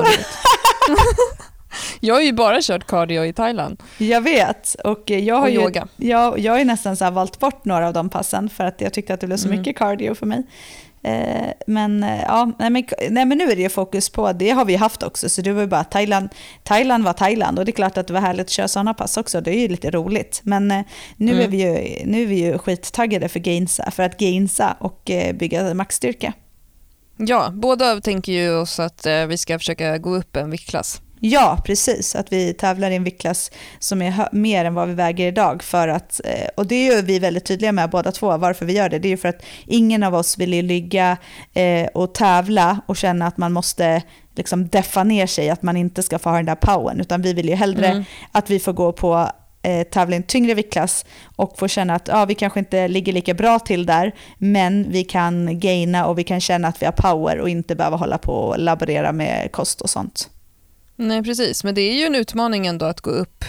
[1.99, 3.83] jag har ju bara kört cardio i Thailand.
[3.97, 4.75] Jag vet.
[4.83, 5.81] Och jag har och ju.
[5.95, 9.13] Jag, jag har nästan så valt bort några av de passen för att jag tyckte
[9.13, 9.59] att det blev så mm.
[9.59, 10.43] mycket cardio för mig.
[11.05, 14.65] Eh, men, eh, ja, nej, men, nej, men nu är det fokus på, det har
[14.65, 16.29] vi haft också, så det var bara Thailand,
[16.63, 19.17] Thailand var Thailand och det är klart att det var härligt att köra sådana pass
[19.17, 20.41] också, det är ju lite roligt.
[20.43, 20.81] Men eh,
[21.17, 21.43] nu, mm.
[21.43, 25.73] är vi ju, nu är vi ju skittaggade för gainsa, för att gainsa och bygga
[25.73, 26.33] maxstyrka.
[27.17, 31.01] Ja, båda tänker ju oss att eh, vi ska försöka gå upp en viktklass.
[31.25, 32.15] Ja, precis.
[32.15, 35.63] Att vi tävlar i en viktklass som är mer än vad vi väger idag.
[35.63, 38.73] För att, eh, och det är ju vi väldigt tydliga med båda två, varför vi
[38.73, 38.99] gör det.
[38.99, 41.17] Det är ju för att ingen av oss vill ju ligga
[41.53, 44.01] eh, och tävla och känna att man måste
[44.35, 46.99] liksom deffa ner sig, att man inte ska få ha den där powern.
[46.99, 48.03] Utan vi vill ju hellre Mm.
[48.31, 49.29] att vi får gå på
[49.63, 51.05] eh, tävla i en tyngre viktklass
[51.35, 55.03] och få känna att ja, vi kanske inte ligger lika bra till där, men vi
[55.03, 58.33] kan gaina och vi kan känna att vi har power och inte behöva hålla på
[58.33, 60.29] och laborera med kost och sånt.
[60.95, 61.63] Nej, precis.
[61.63, 63.45] Men det är ju en utmaning ändå att gå upp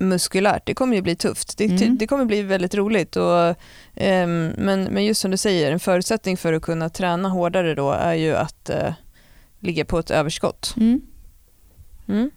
[0.00, 0.66] muskulärt.
[0.66, 1.58] Det kommer ju bli tufft.
[1.58, 1.98] Det, Mm.
[1.98, 3.16] det kommer bli väldigt roligt.
[3.16, 3.54] Och,
[3.94, 7.90] ehm, men, men just som du säger, en förutsättning för att kunna träna hårdare då
[7.92, 8.92] är ju att eh,
[9.60, 10.74] ligga på ett överskott.
[10.76, 11.00] Mm.
[12.08, 12.30] Mm.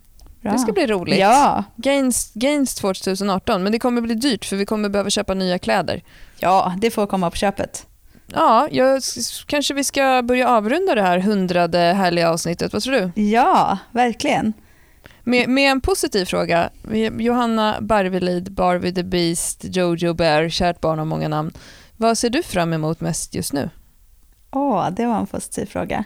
[0.45, 0.53] Bra.
[0.53, 1.19] Det ska bli roligt.
[1.19, 5.59] Ja, Gains, Gains 2018, men det kommer bli dyrt för vi kommer behöva köpa nya
[5.59, 6.03] kläder.
[6.39, 7.85] ja, det får komma på köpet.
[8.33, 9.01] Ja, jag,
[9.45, 12.73] kanske vi ska börja avrunda det här hundrade härliga avsnittet.
[12.73, 13.21] Vad tror du?
[13.21, 14.53] Ja, verkligen.
[15.23, 16.69] Med, med en positiv fråga.
[17.17, 21.51] Johanna Barvelid, Barbie the Beast, Jojo Bear, kärt barn har många namn.
[21.97, 23.69] Vad ser du fram emot mest just nu?
[24.51, 26.03] Åh, det var en positiv fråga.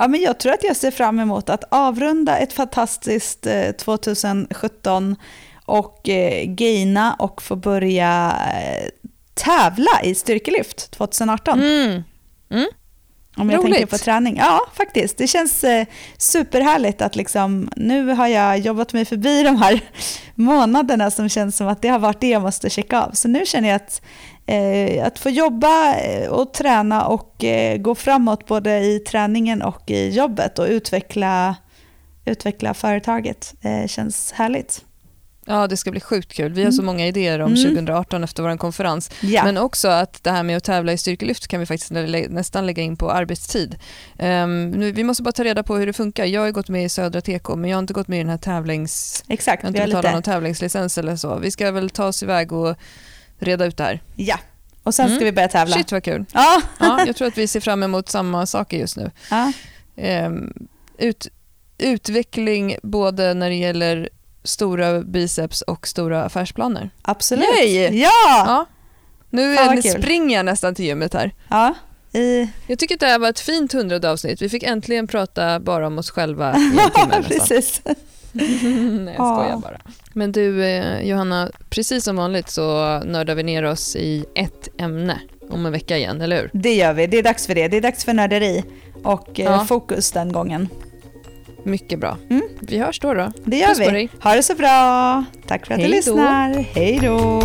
[0.00, 5.16] Ja, men jag tror att jag ser fram emot att avrunda ett fantastiskt eh, 2017
[5.64, 8.88] och eh, gaina och få börja eh,
[9.34, 11.60] tävla i styrkelyft 2018.
[11.60, 12.02] Mm.
[13.36, 13.72] Om jag Roligt.
[13.74, 14.36] tänker på träning.
[14.36, 15.18] Ja, faktiskt.
[15.18, 15.86] Det känns eh,
[16.18, 19.80] superhärligt att liksom, nu har jag jobbat mig förbi de här
[20.34, 23.10] månaderna som känns som att det har varit det jag måste checka av.
[23.12, 24.29] Så nu känner jag att, eh,
[25.02, 30.08] att få jobba eh, och träna och eh, gå framåt både i träningen och i
[30.08, 31.56] jobbet och utveckla,
[32.24, 34.84] utveckla företaget eh, känns härligt.
[35.46, 36.52] Ja, det ska bli sjukt kul.
[36.52, 37.62] Vi har så många idéer om Mm.
[37.62, 39.10] 2018 efter vår konferens.
[39.20, 41.90] Ja, Men också att det här med att tävla i styrkelyft kan vi faktiskt
[42.30, 43.76] nästan lägga in på arbetstid.
[44.18, 46.24] Ehm, nu, vi måste bara ta reda på hur det funkar.
[46.24, 48.30] Jag har gått med i Södra TK men jag har inte gått med i den
[48.30, 49.24] här tävlings...
[49.28, 49.62] exakt.
[49.62, 51.36] Jag har inte betalat lite, någon tävlingslicens eller så.
[51.38, 52.76] Vi ska väl ta oss iväg och
[53.40, 54.02] reda ut det här.
[54.16, 54.38] ja.
[54.82, 55.24] Och sen ska Mm.
[55.24, 55.76] vi börja tävla.
[55.76, 56.24] Shit vad kul.
[56.32, 56.62] Ja.
[56.78, 59.10] Ja, jag tror att vi ser fram emot samma saker just nu.
[59.30, 59.52] ja,
[59.96, 60.52] Ehm,
[60.98, 61.26] ut,
[61.78, 64.08] utveckling både när det gäller
[64.44, 66.90] stora biceps och stora affärsplaner.
[67.02, 67.44] absolut.
[67.60, 67.98] Yay!
[68.00, 68.10] Ja!
[68.26, 68.66] Ja.
[69.30, 71.32] Nu Fan, springer jag nästan till gymmet här.
[71.48, 71.74] ja.
[72.12, 74.42] I, Jag tycker att det här var ett fint hundrade avsnitt.
[74.42, 77.82] Vi fick äntligen prata bara om oss själva i en timme precis.
[79.00, 79.56] Nej, jag skojar Ja.
[79.62, 79.78] bara.
[80.12, 85.20] Men du eh, Johanna, precis som vanligt så nördar vi ner oss i ett ämne
[85.50, 86.50] om en vecka igen, eller hur?
[86.52, 87.06] Det gör vi.
[87.06, 87.68] Det är dags för det.
[87.68, 88.64] Det är dags för nörderi
[89.04, 89.64] och eh, Ja.
[89.68, 90.68] fokus den gången.
[91.64, 92.16] Mycket bra.
[92.30, 92.42] Mm.
[92.60, 93.14] Vi hörs då.
[93.14, 93.32] då.
[93.44, 94.08] Det gör Puss vi.
[94.22, 95.24] Ha det så bra.
[95.46, 95.96] Tack för att du Hej då.
[95.96, 96.54] lyssnar.
[96.74, 97.40] Hej då.